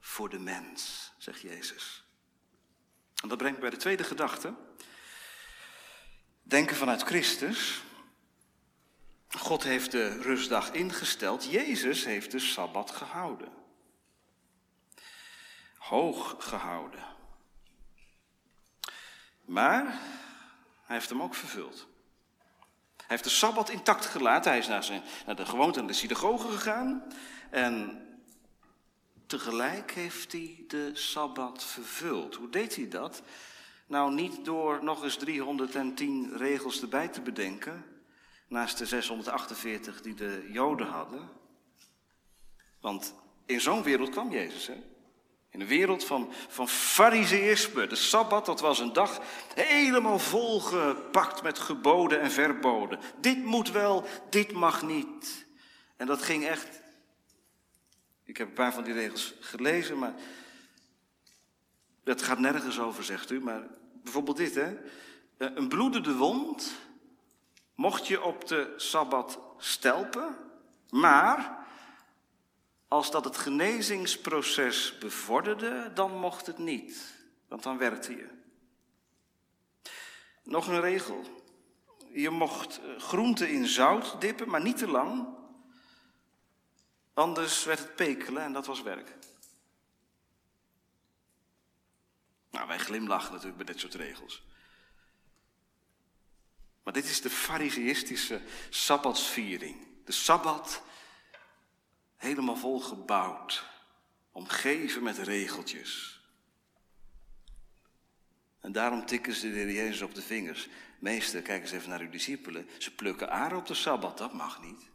voor 0.00 0.28
de 0.28 0.38
mens, 0.38 1.12
zegt 1.18 1.40
Jezus. 1.40 2.04
En 3.22 3.28
dat 3.28 3.38
brengt 3.38 3.60
bij 3.60 3.70
de 3.70 3.76
tweede 3.76 4.04
gedachte. 4.04 4.54
Denken 6.42 6.76
vanuit 6.76 7.02
Christus. 7.02 7.82
God 9.28 9.62
heeft 9.62 9.90
de 9.90 10.22
rustdag 10.22 10.72
ingesteld. 10.72 11.44
Jezus 11.44 12.04
heeft 12.04 12.30
de 12.30 12.38
Sabbat 12.38 12.90
gehouden. 12.90 13.52
Hoog 15.76 16.36
gehouden. 16.38 17.04
Maar 19.44 20.00
hij 20.88 20.96
heeft 20.96 21.08
hem 21.08 21.22
ook 21.22 21.34
vervuld. 21.34 21.86
Hij 22.96 23.06
heeft 23.06 23.24
de 23.24 23.30
Sabbat 23.30 23.70
intact 23.70 24.06
gelaten. 24.06 24.50
Hij 24.50 24.60
is 24.60 24.66
naar, 24.66 24.84
zijn, 24.84 25.02
naar 25.26 25.36
de 25.36 25.46
gewoonte 25.46 25.78
naar 25.78 25.88
de 25.88 25.94
synagoge 25.94 26.48
gegaan. 26.48 27.04
En 27.50 28.02
tegelijk 29.26 29.92
heeft 29.92 30.32
hij 30.32 30.64
de 30.68 30.90
Sabbat 30.94 31.64
vervuld. 31.64 32.34
Hoe 32.34 32.50
deed 32.50 32.76
hij 32.76 32.88
dat? 32.88 33.22
Nou, 33.86 34.14
niet 34.14 34.44
door 34.44 34.84
nog 34.84 35.02
eens 35.02 35.16
310 35.16 36.36
regels 36.36 36.82
erbij 36.82 37.08
te 37.08 37.20
bedenken, 37.20 37.84
naast 38.46 38.78
de 38.78 38.86
648 38.86 40.02
die 40.02 40.14
de 40.14 40.48
Joden 40.52 40.86
hadden. 40.86 41.28
Want 42.80 43.14
in 43.46 43.60
zo'n 43.60 43.82
wereld 43.82 44.10
kwam 44.10 44.30
Jezus, 44.30 44.66
hè? 44.66 44.82
In 45.50 45.60
een 45.60 45.66
wereld 45.66 46.04
van, 46.04 46.32
van 46.48 46.68
fariseïsme. 46.68 47.86
De 47.86 47.96
Sabbat, 47.96 48.46
dat 48.46 48.60
was 48.60 48.78
een 48.78 48.92
dag 48.92 49.20
helemaal 49.54 50.18
volgepakt 50.18 51.42
met 51.42 51.58
geboden 51.58 52.20
en 52.20 52.30
verboden. 52.30 52.98
Dit 53.20 53.44
moet 53.44 53.70
wel, 53.70 54.04
dit 54.30 54.52
mag 54.52 54.82
niet. 54.82 55.46
En 55.96 56.06
dat 56.06 56.22
ging 56.22 56.46
echt. 56.46 56.80
Ik 58.24 58.36
heb 58.36 58.48
een 58.48 58.54
paar 58.54 58.72
van 58.72 58.84
die 58.84 58.92
regels 58.92 59.34
gelezen, 59.40 59.98
maar. 59.98 60.14
Het 62.04 62.22
gaat 62.22 62.38
nergens 62.38 62.78
over, 62.78 63.04
zegt 63.04 63.30
u. 63.30 63.40
Maar 63.40 63.62
bijvoorbeeld 64.02 64.36
dit, 64.36 64.54
hè. 64.54 64.76
Een 65.38 65.68
bloedende 65.68 66.14
wond 66.14 66.72
mocht 67.74 68.06
je 68.06 68.22
op 68.22 68.48
de 68.48 68.74
Sabbat 68.76 69.40
stelpen, 69.58 70.36
maar 70.90 71.57
als 72.88 73.10
dat 73.10 73.24
het 73.24 73.36
genezingsproces 73.36 74.98
bevorderde, 74.98 75.90
dan 75.94 76.18
mocht 76.18 76.46
het 76.46 76.58
niet, 76.58 77.14
want 77.48 77.62
dan 77.62 77.78
werkte 77.78 78.16
je. 78.16 78.28
Nog 80.42 80.66
een 80.66 80.80
regel. 80.80 81.42
Je 82.12 82.30
mocht 82.30 82.80
eh, 82.80 83.00
groenten 83.00 83.50
in 83.50 83.66
zout 83.66 84.20
dippen, 84.20 84.48
maar 84.48 84.62
niet 84.62 84.76
te 84.76 84.88
lang. 84.88 85.36
Anders 87.14 87.64
werd 87.64 87.78
het 87.78 87.96
pekelen 87.96 88.42
en 88.42 88.52
dat 88.52 88.66
was 88.66 88.82
werk. 88.82 89.16
Nou, 92.50 92.68
wij 92.68 92.78
glimlachen 92.78 93.30
natuurlijk 93.30 93.56
bij 93.56 93.66
dit 93.66 93.80
soort 93.80 93.94
regels. 93.94 94.46
Maar 96.82 96.92
dit 96.92 97.04
is 97.04 97.20
de 97.20 97.30
fariseïstische 97.30 98.40
sabbatsviering. 98.70 99.86
De 100.04 100.12
sabbat 100.12 100.82
helemaal 102.18 102.56
volgebouwd, 102.56 103.64
omgeven 104.32 105.02
met 105.02 105.18
regeltjes. 105.18 106.20
En 108.60 108.72
daarom 108.72 109.06
tikken 109.06 109.34
ze 109.34 109.50
de 109.52 109.72
Jezus 109.72 110.02
op 110.02 110.14
de 110.14 110.22
vingers. 110.22 110.68
Meester, 110.98 111.42
kijk 111.42 111.62
eens 111.62 111.72
even 111.72 111.88
naar 111.88 112.00
uw 112.00 112.10
discipelen. 112.10 112.68
Ze 112.78 112.94
plukken 112.94 113.30
aren 113.30 113.58
op 113.58 113.66
de 113.66 113.74
Sabbat, 113.74 114.18
dat 114.18 114.32
mag 114.32 114.62
niet. 114.62 114.90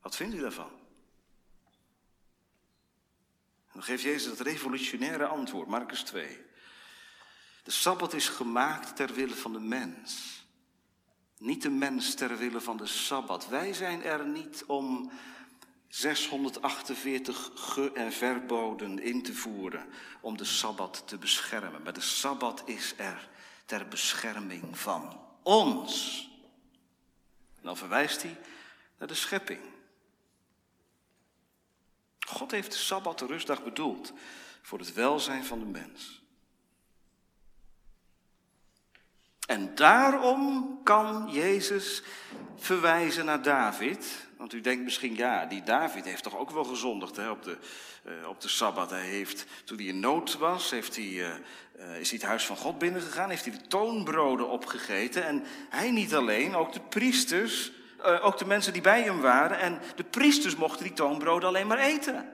Wat 0.00 0.16
vindt 0.16 0.34
u 0.34 0.40
daarvan? 0.40 0.70
En 3.66 3.76
dan 3.76 3.82
geeft 3.82 4.02
Jezus 4.02 4.30
het 4.30 4.40
revolutionaire 4.40 5.26
antwoord, 5.26 5.68
Marcus 5.68 6.02
2. 6.02 6.38
De 7.62 7.70
Sabbat 7.70 8.14
is 8.14 8.28
gemaakt 8.28 8.96
ter 8.96 9.14
wille 9.14 9.34
van 9.34 9.52
de 9.52 9.60
mens. 9.60 10.44
Niet 11.38 11.62
de 11.62 11.70
mens 11.70 12.14
ter 12.14 12.36
wille 12.36 12.60
van 12.60 12.76
de 12.76 12.86
Sabbat. 12.86 13.48
Wij 13.48 13.72
zijn 13.72 14.02
er 14.02 14.26
niet 14.26 14.64
om 14.66 15.12
648 15.90 17.50
ge- 17.54 17.92
en 17.94 18.12
verboden 18.12 18.98
in 18.98 19.22
te 19.22 19.34
voeren 19.34 19.86
om 20.20 20.36
de 20.36 20.44
Sabbat 20.44 21.02
te 21.06 21.18
beschermen. 21.18 21.82
Maar 21.82 21.92
de 21.92 22.00
Sabbat 22.00 22.62
is 22.64 22.94
er 22.96 23.28
ter 23.64 23.88
bescherming 23.88 24.78
van 24.78 25.20
ons. 25.42 26.24
En 27.56 27.62
dan 27.62 27.76
verwijst 27.76 28.22
hij 28.22 28.40
naar 28.98 29.08
de 29.08 29.14
schepping. 29.14 29.60
God 32.26 32.50
heeft 32.50 32.72
de 32.72 32.78
Sabbat, 32.78 33.18
de 33.18 33.26
rustdag, 33.26 33.62
bedoeld 33.64 34.12
voor 34.62 34.78
het 34.78 34.92
welzijn 34.92 35.44
van 35.44 35.58
de 35.58 35.64
mens. 35.64 36.22
En 39.46 39.74
daarom 39.74 40.80
kan 40.84 41.28
Jezus 41.30 42.02
verwijzen 42.56 43.24
naar 43.24 43.42
David. 43.42 44.28
Want 44.40 44.52
u 44.52 44.60
denkt 44.60 44.84
misschien, 44.84 45.16
ja, 45.16 45.46
die 45.46 45.62
David 45.62 46.04
heeft 46.04 46.22
toch 46.22 46.36
ook 46.36 46.50
wel 46.50 46.64
gezondigd 46.64 47.16
hè, 47.16 47.30
op, 47.30 47.42
de, 47.42 47.58
uh, 48.04 48.28
op 48.28 48.40
de 48.40 48.48
Sabbat. 48.48 48.90
Hij 48.90 49.06
heeft, 49.06 49.46
toen 49.64 49.76
hij 49.76 49.86
in 49.86 50.00
nood 50.00 50.38
was, 50.38 50.70
heeft 50.70 50.96
hij, 50.96 51.04
uh, 51.04 51.28
uh, 51.78 52.00
is 52.00 52.10
hij 52.10 52.18
het 52.18 52.28
huis 52.28 52.46
van 52.46 52.56
God 52.56 52.78
binnengegaan, 52.78 53.30
heeft 53.30 53.44
hij 53.44 53.58
de 53.58 53.66
toonbroden 53.66 54.48
opgegeten. 54.48 55.24
En 55.24 55.42
hij 55.70 55.90
niet 55.90 56.14
alleen, 56.14 56.54
ook 56.54 56.72
de 56.72 56.80
priesters, 56.80 57.72
ook 58.02 58.38
de 58.38 58.46
mensen 58.46 58.72
die 58.72 58.82
bij 58.82 59.02
hem 59.02 59.20
waren. 59.20 59.58
En 59.58 59.80
de 59.96 60.04
priesters 60.04 60.56
mochten 60.56 60.84
die 60.84 60.92
toonbroden 60.92 61.48
alleen 61.48 61.66
maar 61.66 61.78
eten. 61.78 62.32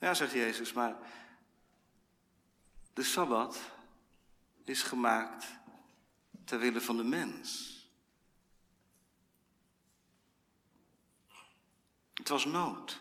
Ja, 0.00 0.14
zegt 0.14 0.32
Jezus, 0.32 0.72
maar 0.72 0.96
de 2.92 3.02
Sabbat 3.02 3.58
is 4.64 4.82
gemaakt 4.82 5.46
ter 6.44 6.58
wille 6.58 6.80
van 6.80 6.96
de 6.96 7.04
mens. 7.04 7.77
Het 12.28 12.42
was 12.42 12.52
nood. 12.52 13.00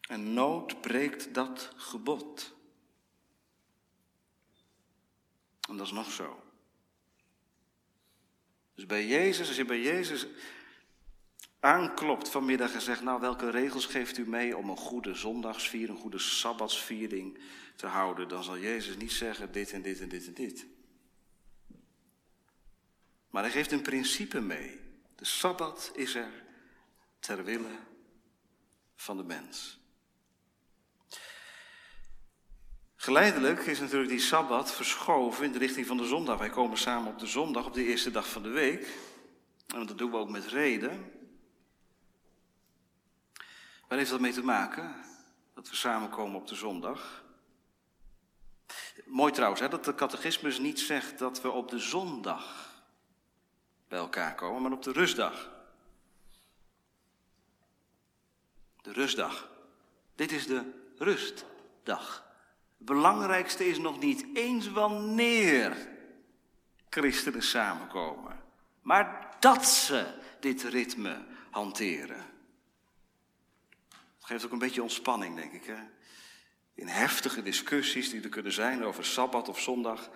En 0.00 0.32
nood 0.34 0.80
breekt 0.80 1.34
dat 1.34 1.72
gebod. 1.76 2.54
En 5.68 5.76
dat 5.76 5.86
is 5.86 5.92
nog 5.92 6.10
zo. 6.10 6.42
Dus 8.74 8.86
bij 8.86 9.06
Jezus, 9.06 9.48
als 9.48 9.56
je 9.56 9.64
bij 9.64 9.80
Jezus 9.80 10.26
aanklopt 11.60 12.28
vanmiddag 12.28 12.74
en 12.74 12.80
zegt, 12.80 13.02
nou 13.02 13.20
welke 13.20 13.50
regels 13.50 13.86
geeft 13.86 14.18
u 14.18 14.28
mee 14.28 14.56
om 14.56 14.70
een 14.70 14.76
goede 14.76 15.14
zondagsviering, 15.14 15.96
een 15.96 16.02
goede 16.02 16.18
sabbatsviering 16.18 17.38
te 17.76 17.86
houden, 17.86 18.28
dan 18.28 18.44
zal 18.44 18.58
Jezus 18.58 18.96
niet 18.96 19.12
zeggen 19.12 19.52
dit 19.52 19.72
en 19.72 19.82
dit 19.82 20.00
en 20.00 20.08
dit 20.08 20.26
en 20.26 20.34
dit. 20.34 20.66
Maar 23.28 23.42
hij 23.42 23.52
geeft 23.52 23.72
een 23.72 23.82
principe 23.82 24.40
mee. 24.40 24.89
De 25.20 25.26
Sabbat 25.26 25.90
is 25.94 26.14
er 26.14 26.32
ter 27.18 27.44
wille 27.44 27.78
van 28.96 29.16
de 29.16 29.22
mens. 29.22 29.80
Geleidelijk 32.96 33.60
is 33.66 33.80
natuurlijk 33.80 34.10
die 34.10 34.20
Sabbat 34.20 34.72
verschoven 34.72 35.44
in 35.44 35.52
de 35.52 35.58
richting 35.58 35.86
van 35.86 35.96
de 35.96 36.06
zondag. 36.06 36.38
Wij 36.38 36.50
komen 36.50 36.78
samen 36.78 37.12
op 37.12 37.18
de 37.18 37.26
zondag, 37.26 37.66
op 37.66 37.74
de 37.74 37.84
eerste 37.84 38.10
dag 38.10 38.28
van 38.28 38.42
de 38.42 38.48
week. 38.48 38.98
En 39.66 39.86
dat 39.86 39.98
doen 39.98 40.10
we 40.10 40.16
ook 40.16 40.30
met 40.30 40.46
reden. 40.46 41.12
Waar 43.88 43.98
heeft 43.98 44.10
dat 44.10 44.20
mee 44.20 44.32
te 44.32 44.44
maken? 44.44 44.94
Dat 45.54 45.68
we 45.68 45.76
samenkomen 45.76 46.40
op 46.40 46.46
de 46.46 46.54
zondag. 46.54 47.24
Mooi 49.04 49.32
trouwens, 49.32 49.60
hè, 49.60 49.68
dat 49.68 49.84
de 49.84 49.94
catechismus 49.94 50.58
niet 50.58 50.80
zegt 50.80 51.18
dat 51.18 51.40
we 51.40 51.50
op 51.50 51.68
de 51.68 51.78
zondag 51.78 52.69
bij 53.90 53.98
elkaar 53.98 54.34
komen, 54.34 54.62
maar 54.62 54.72
op 54.72 54.82
de 54.82 54.92
rustdag. 54.92 55.50
De 58.82 58.92
rustdag. 58.92 59.50
Dit 60.14 60.32
is 60.32 60.46
de 60.46 60.90
rustdag. 60.98 62.24
Het 62.76 62.86
belangrijkste 62.86 63.66
is 63.66 63.78
nog 63.78 64.00
niet 64.00 64.26
eens 64.34 64.70
wanneer 64.70 65.88
christenen 66.88 67.42
samenkomen, 67.42 68.40
maar 68.82 69.36
dat 69.40 69.66
ze 69.66 70.14
dit 70.40 70.62
ritme 70.62 71.24
hanteren. 71.50 72.26
Het 73.88 74.24
geeft 74.24 74.44
ook 74.44 74.52
een 74.52 74.58
beetje 74.58 74.82
ontspanning, 74.82 75.36
denk 75.36 75.52
ik. 75.52 75.64
Hè? 75.64 75.78
In 76.74 76.88
heftige 76.88 77.42
discussies 77.42 78.10
die 78.10 78.22
er 78.22 78.28
kunnen 78.28 78.52
zijn 78.52 78.84
over 78.84 79.04
sabbat 79.04 79.48
of 79.48 79.60
zondag. 79.60 80.10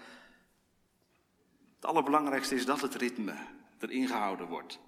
Het 1.74 1.84
allerbelangrijkste 1.84 2.54
is 2.54 2.64
dat 2.64 2.80
het 2.80 2.94
ritme 2.94 3.62
erin 3.84 4.08
gehouden 4.08 4.46
wordt. 4.46 4.78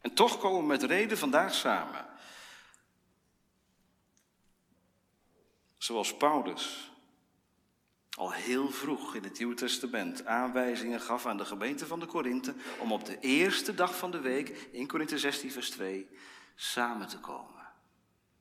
En 0.00 0.14
toch 0.14 0.38
komen 0.38 0.60
we 0.60 0.66
met 0.66 0.82
reden 0.82 1.18
vandaag 1.18 1.54
samen. 1.54 2.06
Zoals 5.78 6.16
Paulus 6.16 6.92
al 8.10 8.32
heel 8.32 8.70
vroeg 8.70 9.14
in 9.14 9.22
het 9.22 9.38
Nieuwe 9.38 9.54
Testament 9.54 10.26
aanwijzingen 10.26 11.00
gaf 11.00 11.26
aan 11.26 11.36
de 11.36 11.44
gemeente 11.44 11.86
van 11.86 12.00
de 12.00 12.06
Korinthe 12.06 12.54
om 12.78 12.92
op 12.92 13.04
de 13.04 13.18
eerste 13.18 13.74
dag 13.74 13.96
van 13.96 14.10
de 14.10 14.20
week, 14.20 14.48
in 14.72 14.86
Korinthe 14.86 15.18
16 15.18 15.52
vers 15.52 15.70
2, 15.70 16.08
samen 16.54 17.08
te 17.08 17.18
komen. 17.18 17.66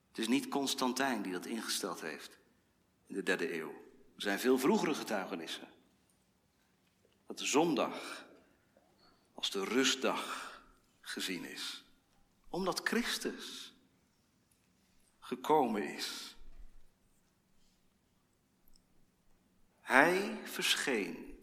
Het 0.08 0.18
is 0.18 0.28
niet 0.28 0.48
Constantijn 0.48 1.22
die 1.22 1.32
dat 1.32 1.46
ingesteld 1.46 2.02
heeft 2.02 2.38
in 3.06 3.16
de 3.16 3.24
derde 3.24 3.60
eeuw. 3.60 3.70
Er 4.16 4.22
zijn 4.22 4.40
veel 4.40 4.58
vroegere 4.58 4.94
getuigenissen. 4.94 5.68
Dat 7.28 7.38
de 7.38 7.46
zondag 7.46 8.27
als 9.38 9.52
de 9.52 9.63
rustdag 9.63 10.62
gezien 11.02 11.45
is. 11.45 11.84
Omdat 12.50 12.88
Christus 12.88 13.73
gekomen 15.19 15.95
is. 15.95 16.36
Hij 19.82 20.39
verscheen 20.43 21.39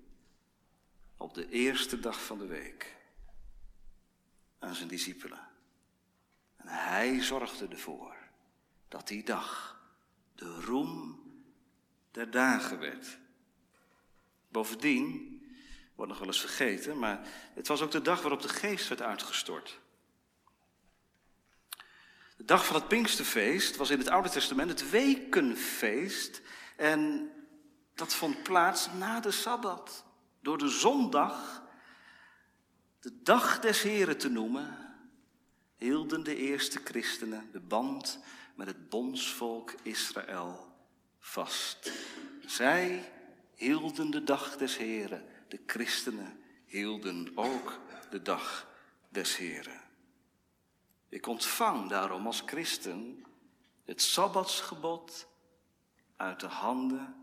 op 1.16 1.34
de 1.34 1.48
eerste 1.48 2.00
dag 2.00 2.24
van 2.24 2.38
de 2.38 2.46
week 2.46 2.96
aan 4.58 4.74
zijn 4.74 4.88
discipelen. 4.88 5.48
En 6.56 6.68
hij 6.68 7.22
zorgde 7.22 7.68
ervoor 7.68 8.16
dat 8.88 9.08
die 9.08 9.24
dag 9.24 9.80
de 10.34 10.60
roem 10.60 11.22
der 12.10 12.30
dagen 12.30 12.78
werd. 12.78 13.18
Bovendien, 14.48 15.33
wordt 15.94 16.10
nog 16.10 16.20
wel 16.20 16.28
eens 16.28 16.40
vergeten, 16.40 16.98
maar 16.98 17.28
het 17.54 17.66
was 17.66 17.82
ook 17.82 17.90
de 17.90 18.02
dag 18.02 18.22
waarop 18.22 18.42
de 18.42 18.48
geest 18.48 18.88
werd 18.88 19.02
uitgestort. 19.02 19.80
De 22.36 22.44
dag 22.44 22.66
van 22.66 22.74
het 22.74 22.88
Pinksterfeest 22.88 23.76
was 23.76 23.90
in 23.90 23.98
het 23.98 24.08
Oude 24.08 24.30
Testament 24.30 24.70
het 24.70 24.90
wekenfeest. 24.90 26.42
En 26.76 27.30
dat 27.94 28.14
vond 28.14 28.42
plaats 28.42 28.88
na 28.98 29.20
de 29.20 29.30
Sabbat. 29.30 30.04
Door 30.40 30.58
de 30.58 30.68
zondag, 30.68 31.62
de 33.00 33.22
dag 33.22 33.60
des 33.60 33.82
Heren 33.82 34.18
te 34.18 34.28
noemen, 34.28 34.94
hielden 35.76 36.22
de 36.22 36.36
eerste 36.36 36.80
christenen 36.84 37.48
de 37.52 37.60
band 37.60 38.18
met 38.54 38.66
het 38.66 38.88
bondsvolk 38.88 39.74
Israël 39.82 40.72
vast. 41.18 41.92
Zij 42.46 43.12
hielden 43.54 44.10
de 44.10 44.24
dag 44.24 44.56
des 44.56 44.76
Heren. 44.76 45.24
De 45.48 45.60
christenen 45.66 46.42
hielden 46.66 47.32
ook 47.34 47.80
de 48.10 48.22
dag 48.22 48.68
des 49.08 49.36
Heren. 49.36 49.80
Ik 51.08 51.26
ontvang 51.26 51.88
daarom 51.88 52.26
als 52.26 52.42
christen 52.46 53.24
het 53.84 54.02
Sabbatsgebod 54.02 55.28
uit 56.16 56.40
de 56.40 56.46
handen 56.46 57.14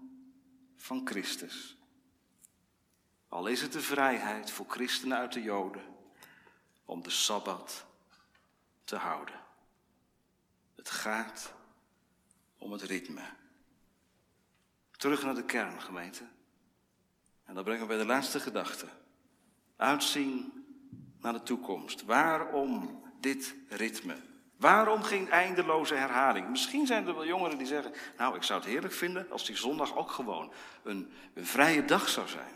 van 0.75 1.01
Christus. 1.07 1.77
Al 3.27 3.47
is 3.47 3.61
het 3.61 3.71
de 3.71 3.81
vrijheid 3.81 4.51
voor 4.51 4.65
christenen 4.69 5.17
uit 5.17 5.33
de 5.33 5.41
Joden 5.41 5.95
om 6.85 7.03
de 7.03 7.09
Sabbat 7.09 7.85
te 8.83 8.95
houden. 8.95 9.39
Het 10.75 10.89
gaat 10.89 11.53
om 12.57 12.71
het 12.71 12.81
ritme. 12.81 13.29
Terug 14.91 15.23
naar 15.23 15.35
de 15.35 15.45
kern, 15.45 15.81
gemeente. 15.81 16.27
En 17.51 17.57
dan 17.57 17.65
brengen 17.65 17.81
we 17.81 17.87
bij 17.87 17.97
de 17.97 18.05
laatste 18.05 18.39
gedachte. 18.39 18.85
Uitzien 19.75 20.65
naar 21.19 21.33
de 21.33 21.43
toekomst. 21.43 22.05
Waarom 22.05 23.03
dit 23.19 23.55
ritme? 23.69 24.15
Waarom 24.57 25.03
geen 25.03 25.29
eindeloze 25.29 25.95
herhaling? 25.95 26.49
Misschien 26.49 26.87
zijn 26.87 27.07
er 27.07 27.13
wel 27.13 27.25
jongeren 27.25 27.57
die 27.57 27.67
zeggen: 27.67 27.93
Nou, 28.17 28.35
ik 28.35 28.43
zou 28.43 28.59
het 28.59 28.69
heerlijk 28.69 28.93
vinden 28.93 29.31
als 29.31 29.45
die 29.45 29.55
zondag 29.55 29.97
ook 29.97 30.11
gewoon 30.11 30.51
een, 30.83 31.11
een 31.33 31.45
vrije 31.45 31.85
dag 31.85 32.09
zou 32.09 32.27
zijn. 32.27 32.55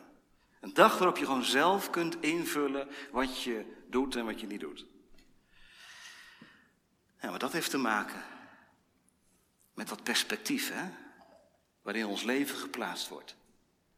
Een 0.59 0.73
dag 0.73 0.97
waarop 0.97 1.17
je 1.17 1.25
gewoon 1.25 1.43
zelf 1.43 1.89
kunt 1.89 2.21
invullen 2.21 2.87
wat 3.11 3.41
je 3.41 3.83
doet 3.89 4.15
en 4.15 4.25
wat 4.25 4.39
je 4.39 4.47
niet 4.47 4.59
doet. 4.59 4.85
Ja, 7.21 7.29
maar 7.29 7.39
dat 7.39 7.51
heeft 7.51 7.69
te 7.69 7.77
maken 7.77 8.23
met 9.73 9.87
dat 9.89 10.03
perspectief, 10.03 10.71
hè? 10.73 10.89
Waarin 11.81 12.05
ons 12.05 12.23
leven 12.23 12.57
geplaatst 12.57 13.07
wordt. 13.07 13.35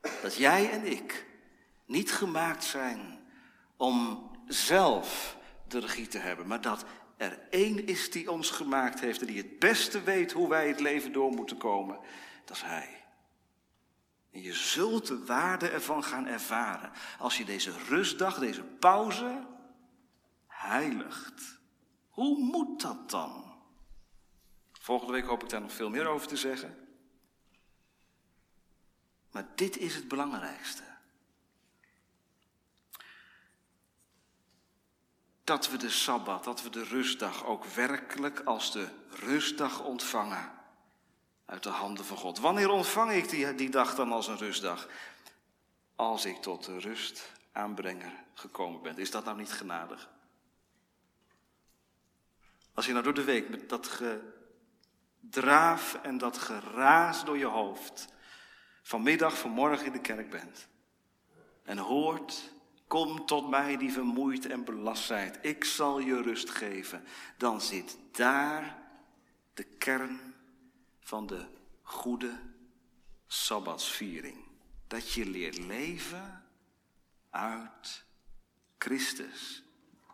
Dat 0.01 0.35
jij 0.35 0.71
en 0.71 0.91
ik 0.91 1.25
niet 1.85 2.11
gemaakt 2.11 2.63
zijn 2.63 3.19
om 3.77 4.29
zelf 4.47 5.37
de 5.67 5.79
regie 5.79 6.07
te 6.07 6.17
hebben, 6.17 6.47
maar 6.47 6.61
dat 6.61 6.85
er 7.17 7.39
één 7.49 7.87
is 7.87 8.11
die 8.11 8.31
ons 8.31 8.49
gemaakt 8.49 8.99
heeft 8.99 9.21
en 9.21 9.27
die 9.27 9.37
het 9.37 9.59
beste 9.59 10.03
weet 10.03 10.31
hoe 10.31 10.49
wij 10.49 10.67
het 10.67 10.79
leven 10.79 11.11
door 11.11 11.31
moeten 11.31 11.57
komen. 11.57 11.99
Dat 12.45 12.55
is 12.55 12.63
Hij. 12.63 13.05
En 14.31 14.41
je 14.41 14.53
zult 14.53 15.07
de 15.07 15.25
waarde 15.25 15.69
ervan 15.69 16.03
gaan 16.03 16.27
ervaren 16.27 16.91
als 17.19 17.37
je 17.37 17.45
deze 17.45 17.71
rustdag, 17.87 18.39
deze 18.39 18.63
pauze, 18.63 19.47
heiligt. 20.47 21.59
Hoe 22.09 22.39
moet 22.39 22.81
dat 22.81 23.09
dan? 23.09 23.55
Volgende 24.71 25.13
week 25.13 25.25
hoop 25.25 25.43
ik 25.43 25.49
daar 25.49 25.61
nog 25.61 25.73
veel 25.73 25.89
meer 25.89 26.07
over 26.07 26.27
te 26.27 26.37
zeggen. 26.37 26.86
Maar 29.37 29.47
dit 29.55 29.77
is 29.77 29.95
het 29.95 30.07
belangrijkste. 30.07 30.83
Dat 35.43 35.69
we 35.69 35.77
de 35.77 35.89
Sabbat, 35.89 36.43
dat 36.43 36.61
we 36.61 36.69
de 36.69 36.83
rustdag 36.83 37.45
ook 37.45 37.65
werkelijk 37.65 38.39
als 38.39 38.71
de 38.71 38.87
rustdag 39.09 39.83
ontvangen 39.83 40.51
uit 41.45 41.63
de 41.63 41.69
handen 41.69 42.05
van 42.05 42.17
God. 42.17 42.39
Wanneer 42.39 42.69
ontvang 42.69 43.11
ik 43.11 43.29
die, 43.29 43.55
die 43.55 43.69
dag 43.69 43.95
dan 43.95 44.11
als 44.11 44.27
een 44.27 44.37
rustdag? 44.37 44.87
Als 45.95 46.25
ik 46.25 46.41
tot 46.41 46.65
de 46.65 46.79
rust 46.79 47.31
aanbrenger 47.51 48.11
gekomen 48.33 48.81
ben. 48.81 48.97
Is 48.97 49.11
dat 49.11 49.25
nou 49.25 49.37
niet 49.37 49.51
genadig? 49.51 50.09
Als 52.73 52.85
je 52.85 52.91
nou 52.91 53.03
door 53.03 53.13
de 53.13 53.23
week 53.23 53.49
met 53.49 53.69
dat 53.69 53.99
gedraaf 55.21 55.93
en 56.01 56.17
dat 56.17 56.37
geraas 56.37 57.25
door 57.25 57.37
je 57.37 57.45
hoofd 57.45 58.15
vanmiddag, 58.87 59.37
vanmorgen 59.37 59.85
in 59.85 59.91
de 59.91 60.01
kerk 60.01 60.29
bent 60.29 60.67
en 61.63 61.77
hoort, 61.77 62.51
kom 62.87 63.25
tot 63.25 63.49
mij 63.49 63.77
die 63.77 63.91
vermoeid 63.91 64.45
en 64.45 64.63
belast 64.63 65.03
zijt, 65.03 65.39
ik 65.41 65.63
zal 65.63 65.99
je 65.99 66.21
rust 66.21 66.49
geven, 66.49 67.03
dan 67.37 67.61
zit 67.61 67.97
daar 68.11 68.77
de 69.53 69.63
kern 69.63 70.33
van 70.99 71.27
de 71.27 71.45
goede 71.81 72.39
Sabbatsviering. 73.25 74.37
Dat 74.87 75.13
je 75.13 75.25
leert 75.25 75.57
leven 75.57 76.45
uit 77.29 78.05
Christus. 78.77 79.63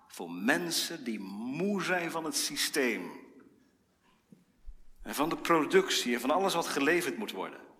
Voor 0.08 0.32
mensen 0.32 1.04
die 1.04 1.20
moe 1.20 1.84
zijn 1.84 2.12
van 2.12 2.24
het 2.26 2.36
systeem. 2.36 3.12
En 5.02 5.16
van 5.16 5.30
de 5.30 5.38
productie 5.38 6.14
en 6.14 6.20
van 6.20 6.32
alles 6.32 6.54
wat 6.54 6.68
geleverd 6.68 7.18
moet 7.18 7.32
worden 7.32 7.72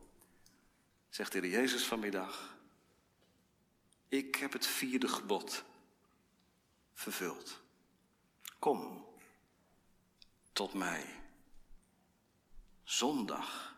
zegt 1.14 1.32
de 1.32 1.40
Heer 1.40 1.50
Jezus 1.50 1.86
vanmiddag, 1.86 2.58
ik 4.08 4.36
heb 4.36 4.54
het 4.54 4.68
vierde 4.68 5.08
gebod 5.08 5.64
vervuld. 6.94 7.62
Kom 8.60 9.06
tot 10.54 10.74
mij. 10.74 11.22
Zondag. 12.84 13.76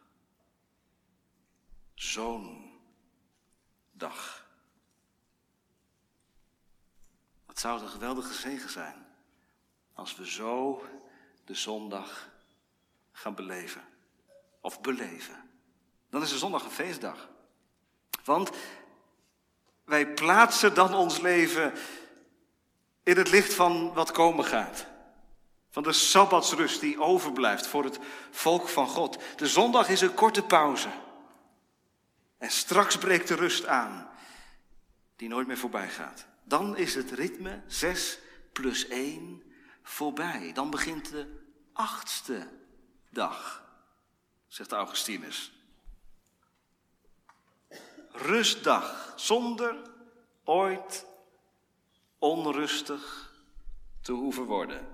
Zo'n 1.93 2.79
dag. 3.91 4.49
Het 7.45 7.59
zou 7.59 7.81
een 7.81 7.89
geweldige 7.89 8.33
zegen 8.33 8.69
zijn 8.69 9.05
als 9.93 10.15
we 10.15 10.27
zo 10.29 10.86
de 11.45 11.55
zondag 11.55 12.29
gaan 13.11 13.36
beleven. 13.36 13.88
Of 14.61 14.81
beleven. 14.81 15.44
Dan 16.16 16.24
is 16.24 16.30
de 16.30 16.38
zondag 16.38 16.63
een 16.63 16.72
feestdag. 16.72 17.30
Want 18.24 18.49
wij 19.84 20.13
plaatsen 20.13 20.74
dan 20.74 20.93
ons 20.93 21.20
leven 21.20 21.74
In 23.03 23.18
het 23.18 23.32
licht 23.32 23.53
van 23.53 23.93
wat 23.93 24.11
komen 24.11 24.45
gaat. 24.45 24.88
Van 25.70 25.84
de 25.84 25.93
sabbatsrust 25.93 26.80
die 26.80 26.99
overblijft 26.99 27.68
voor 27.68 27.84
het 27.84 27.99
volk 28.32 28.68
van 28.68 28.88
God. 28.88 29.18
De 29.36 29.47
zondag 29.47 29.89
is 29.89 30.01
een 30.01 30.13
korte 30.13 30.43
pauze. 30.43 30.89
En 32.38 32.51
straks 32.51 32.97
breekt 32.97 33.28
de 33.28 33.36
rust 33.36 33.66
aan, 33.66 34.09
die 35.16 35.30
nooit 35.30 35.47
meer 35.47 35.57
voorbij 35.57 35.89
gaat. 35.89 36.26
Dan 36.43 36.78
is 36.78 36.95
het 36.95 37.11
ritme 37.11 37.63
6 37.68 38.20
plus 38.51 38.88
1 38.88 39.43
voorbij. 39.84 40.51
Dan 40.53 40.70
begint 40.70 41.09
de 41.09 41.41
achtste 41.74 42.47
dag, 43.09 43.63
zegt 44.47 44.72
Augustinus. 44.72 45.54
Rustdag, 48.18 49.13
zonder 49.16 49.76
ooit 50.43 51.05
onrustig 52.20 53.34
te 54.01 54.11
hoeven 54.11 54.43
worden. 54.43 54.88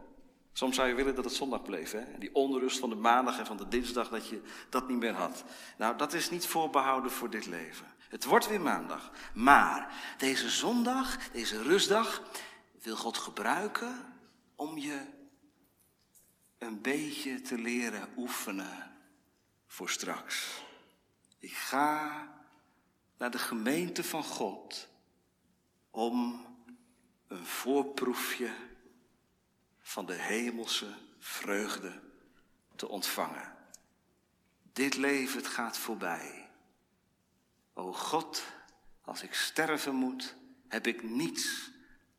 Soms 0.54 0.76
zou 0.76 0.88
je 0.88 0.96
willen 0.96 1.16
dat 1.16 1.24
het 1.24 1.34
zondag 1.34 1.62
bleef. 1.62 1.92
Hè? 1.92 2.18
Die 2.18 2.36
onrust 2.36 2.80
van 2.80 2.90
de 2.90 2.96
maandag 2.96 3.40
en 3.40 3.46
van 3.46 3.58
de 3.58 3.68
dinsdag, 3.68 4.10
dat 4.10 4.28
je 4.28 4.42
dat 4.70 4.88
niet 4.88 4.98
meer 4.98 5.14
had. 5.14 5.44
Nou, 5.78 5.98
dat 5.98 6.14
is 6.14 6.30
niet 6.30 6.46
voorbehouden 6.46 7.12
voor 7.12 7.30
dit 7.30 7.46
leven. 7.46 7.86
Het 8.10 8.26
wordt 8.26 8.48
weer 8.48 8.62
maandag. 8.62 9.12
Maar 9.34 9.94
deze 10.18 10.50
zondag, 10.50 11.32
deze 11.32 11.62
rustdag, 11.62 12.22
wil 12.82 12.96
God 12.96 13.18
gebruiken 13.18 14.14
om 14.56 14.78
je 14.78 15.00
een 16.58 16.82
beetje 16.82 17.42
te 17.42 17.58
leren 17.58 18.10
oefenen 18.18 18.92
voor 19.68 19.90
straks. 19.90 20.64
Ik 21.40 21.54
ga 21.54 22.28
naar 23.22 23.32
de 23.32 23.40
gemeente 23.40 24.04
van 24.04 24.24
God 24.24 24.88
om 25.90 26.46
een 27.28 27.46
voorproefje 27.46 28.54
van 29.82 30.06
de 30.06 30.14
hemelse 30.14 30.94
vreugde 31.20 32.02
te 32.76 32.88
ontvangen. 32.88 33.56
Dit 34.74 34.96
leven 34.96 35.38
het 35.38 35.48
gaat 35.48 35.78
voorbij. 35.78 36.50
O 37.74 37.94
God, 37.94 38.44
als 39.02 39.24
ik 39.24 39.34
sterven 39.34 39.96
moet, 39.96 40.36
heb 40.68 40.88
ik 40.88 41.04
niets 41.04 41.72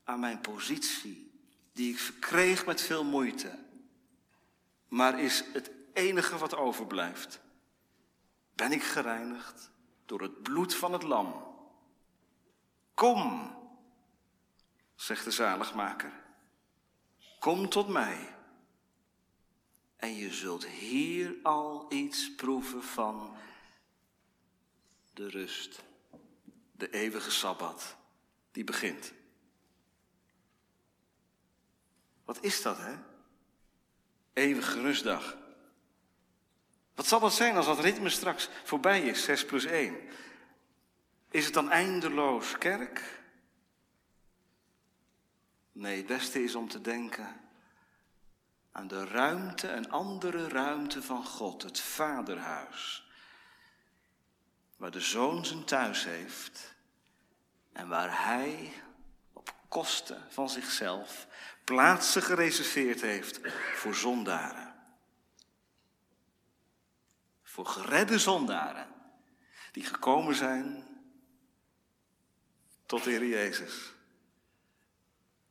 aan 0.03 0.19
mijn 0.19 0.41
positie, 0.41 1.31
die 1.73 1.91
ik 1.93 1.99
verkreeg 1.99 2.65
met 2.65 2.81
veel 2.81 3.03
moeite, 3.03 3.59
maar 4.87 5.19
is 5.19 5.43
het 5.53 5.71
enige 5.93 6.37
wat 6.37 6.55
overblijft. 6.55 7.39
Ben 8.55 8.71
ik 8.71 8.83
gereinigd 8.83 9.71
door 10.05 10.21
het 10.21 10.43
bloed 10.43 10.75
van 10.75 10.93
het 10.93 11.03
lam. 11.03 11.55
Kom, 12.93 13.51
zegt 14.95 15.23
de 15.23 15.31
zaligmaker. 15.31 16.11
Kom 17.39 17.69
tot 17.69 17.87
mij. 17.87 18.35
En 19.95 20.15
je 20.15 20.33
zult 20.33 20.65
hier 20.65 21.35
al 21.43 21.85
iets 21.93 22.35
proeven 22.35 22.83
van 22.83 23.35
de 25.13 25.29
rust, 25.29 25.83
de 26.71 26.89
eeuwige 26.89 27.31
sabbat, 27.31 27.95
die 28.51 28.63
begint. 28.63 29.13
Wat 32.25 32.43
is 32.43 32.61
dat, 32.61 32.77
hè? 32.77 32.95
Eeuwige 34.33 34.81
rustdag. 34.81 35.37
Wat 36.95 37.07
zal 37.07 37.19
dat 37.19 37.33
zijn 37.33 37.55
als 37.55 37.65
dat 37.65 37.79
ritme 37.79 38.09
straks 38.09 38.49
voorbij 38.63 39.01
is, 39.01 39.23
6 39.23 39.45
plus 39.45 39.65
1? 39.65 39.97
Is 41.29 41.45
het 41.45 41.53
dan 41.53 41.69
eindeloos 41.69 42.57
kerk? 42.57 43.21
Nee, 45.71 45.97
het 45.97 46.05
beste 46.05 46.43
is 46.43 46.55
om 46.55 46.69
te 46.69 46.81
denken 46.81 47.41
aan 48.71 48.87
de 48.87 49.05
ruimte, 49.05 49.67
een 49.67 49.91
andere 49.91 50.47
ruimte 50.47 51.01
van 51.01 51.25
God, 51.25 51.63
het 51.63 51.79
vaderhuis. 51.79 53.07
Waar 54.77 54.91
de 54.91 54.99
zoon 54.99 55.45
zijn 55.45 55.63
thuis 55.63 56.03
heeft 56.03 56.75
en 57.71 57.87
waar 57.87 58.25
hij 58.25 58.73
op 59.33 59.53
kosten 59.67 60.25
van 60.29 60.49
zichzelf 60.49 61.27
plaatsen 61.63 62.21
gereserveerd 62.21 63.01
heeft 63.01 63.39
voor 63.75 63.95
zondaren. 63.95 64.72
Voor 67.53 67.65
geredde 67.65 68.19
zondaren 68.19 68.87
die 69.71 69.85
gekomen 69.85 70.35
zijn 70.35 70.83
tot 72.85 73.03
de 73.03 73.09
Heer 73.09 73.27
Jezus. 73.27 73.93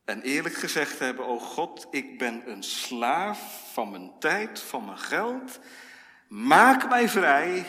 En 0.04 0.22
eerlijk 0.22 0.54
gezegd 0.54 0.98
hebben, 0.98 1.26
o 1.26 1.38
God, 1.38 1.86
ik 1.90 2.18
ben 2.18 2.50
een 2.50 2.62
slaaf 2.62 3.70
van 3.72 3.90
mijn 3.90 4.18
tijd, 4.18 4.60
van 4.60 4.84
mijn 4.84 4.98
geld. 4.98 5.60
Maak 6.28 6.88
mij 6.88 7.08
vrij, 7.08 7.66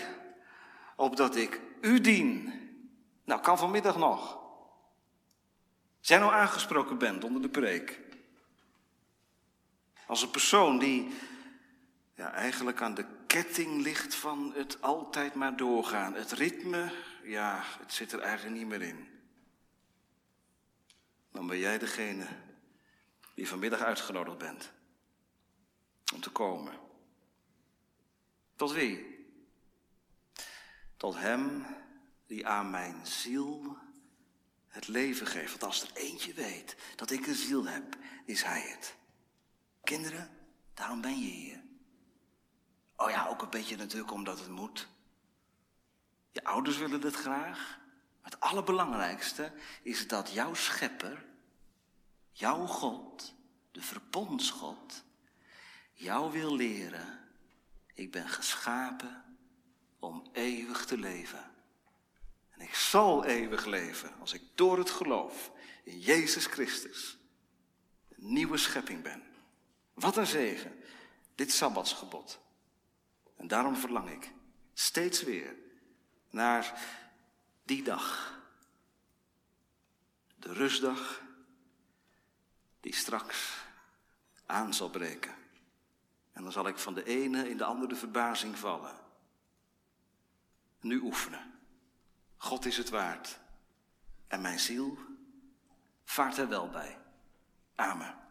opdat 0.95 1.35
ik 1.35 1.61
u 1.81 2.01
dien. 2.01 2.53
Nou, 3.25 3.41
kan 3.41 3.57
vanmiddag 3.57 3.97
nog. 3.97 4.39
Jij 5.99 6.17
nou 6.17 6.33
aangesproken 6.33 6.97
bent 6.97 7.23
onder 7.23 7.41
de 7.41 7.49
preek. 7.49 7.99
Als 10.07 10.21
een 10.21 10.31
persoon 10.31 10.79
die 10.79 11.13
ja, 12.15 12.31
eigenlijk 12.31 12.81
aan 12.81 12.93
de 12.93 13.05
ketting 13.33 13.81
ligt 13.81 14.15
van 14.15 14.53
het 14.55 14.81
altijd 14.81 15.33
maar 15.33 15.57
doorgaan. 15.57 16.13
Het 16.13 16.31
ritme, 16.31 16.93
ja, 17.23 17.63
het 17.79 17.93
zit 17.93 18.11
er 18.11 18.19
eigenlijk 18.19 18.57
niet 18.57 18.67
meer 18.67 18.81
in 18.81 19.13
dan 21.33 21.47
ben 21.47 21.57
jij 21.57 21.77
degene 21.77 22.27
die 23.35 23.47
vanmiddag 23.47 23.81
uitgenodigd 23.81 24.37
bent 24.37 24.71
om 26.13 26.21
te 26.21 26.29
komen. 26.29 26.79
Tot 28.55 28.71
wie? 28.71 29.25
Tot 30.97 31.15
Hem 31.15 31.65
die 32.27 32.47
aan 32.47 32.69
mijn 32.69 33.07
ziel 33.07 33.77
het 34.67 34.87
leven 34.87 35.27
geeft. 35.27 35.51
Want 35.51 35.63
als 35.63 35.81
er 35.81 35.91
eentje 35.93 36.33
weet 36.33 36.75
dat 36.95 37.11
ik 37.11 37.27
een 37.27 37.35
ziel 37.35 37.65
heb, 37.65 37.97
is 38.25 38.43
Hij 38.43 38.61
het. 38.61 38.95
Kinderen, 39.83 40.29
daarom 40.73 41.01
ben 41.01 41.19
je 41.19 41.29
hier. 41.29 41.63
Oh 42.95 43.09
ja, 43.09 43.27
ook 43.27 43.41
een 43.41 43.49
beetje 43.49 43.75
natuurlijk 43.75 44.11
omdat 44.11 44.39
het 44.39 44.49
moet. 44.49 44.87
Je 46.31 46.43
ouders 46.43 46.77
willen 46.77 47.01
het 47.01 47.15
graag. 47.15 47.79
Het 48.21 48.39
allerbelangrijkste 48.39 49.51
is 49.81 50.07
dat 50.07 50.31
jouw 50.31 50.53
schepper, 50.53 51.25
jouw 52.31 52.65
God, 52.65 53.33
de 53.71 53.81
verbondsgod, 53.81 55.03
jou 55.93 56.31
wil 56.31 56.55
leren. 56.55 57.19
Ik 57.93 58.11
ben 58.11 58.29
geschapen 58.29 59.37
om 59.99 60.27
eeuwig 60.31 60.85
te 60.85 60.97
leven. 60.97 61.51
En 62.49 62.61
ik 62.61 62.75
zal 62.75 63.25
eeuwig 63.25 63.65
leven 63.65 64.19
als 64.19 64.33
ik 64.33 64.41
door 64.55 64.77
het 64.77 64.89
geloof 64.89 65.51
in 65.83 65.99
Jezus 65.99 66.45
Christus 66.45 67.17
een 68.09 68.33
nieuwe 68.33 68.57
schepping 68.57 69.03
ben. 69.03 69.23
Wat 69.93 70.17
een 70.17 70.27
zegen, 70.27 70.83
dit 71.35 71.51
Sabbatsgebod. 71.51 72.42
En 73.35 73.47
daarom 73.47 73.75
verlang 73.75 74.09
ik 74.09 74.31
steeds 74.73 75.23
weer 75.23 75.55
naar 76.29 76.81
die 77.63 77.83
dag, 77.83 78.39
de 80.35 80.53
rustdag, 80.53 81.21
die 82.79 82.95
straks 82.95 83.65
aan 84.45 84.73
zal 84.73 84.89
breken. 84.89 85.35
En 86.31 86.43
dan 86.43 86.51
zal 86.51 86.67
ik 86.67 86.77
van 86.77 86.93
de 86.93 87.03
ene 87.03 87.49
in 87.49 87.57
de 87.57 87.63
andere 87.63 87.95
verbazing 87.95 88.57
vallen. 88.57 88.95
Nu 90.79 90.99
oefenen. 90.99 91.59
God 92.37 92.65
is 92.65 92.77
het 92.77 92.89
waard. 92.89 93.39
En 94.27 94.41
mijn 94.41 94.59
ziel 94.59 94.97
vaart 96.03 96.37
er 96.37 96.47
wel 96.47 96.69
bij. 96.69 96.99
Amen. 97.75 98.22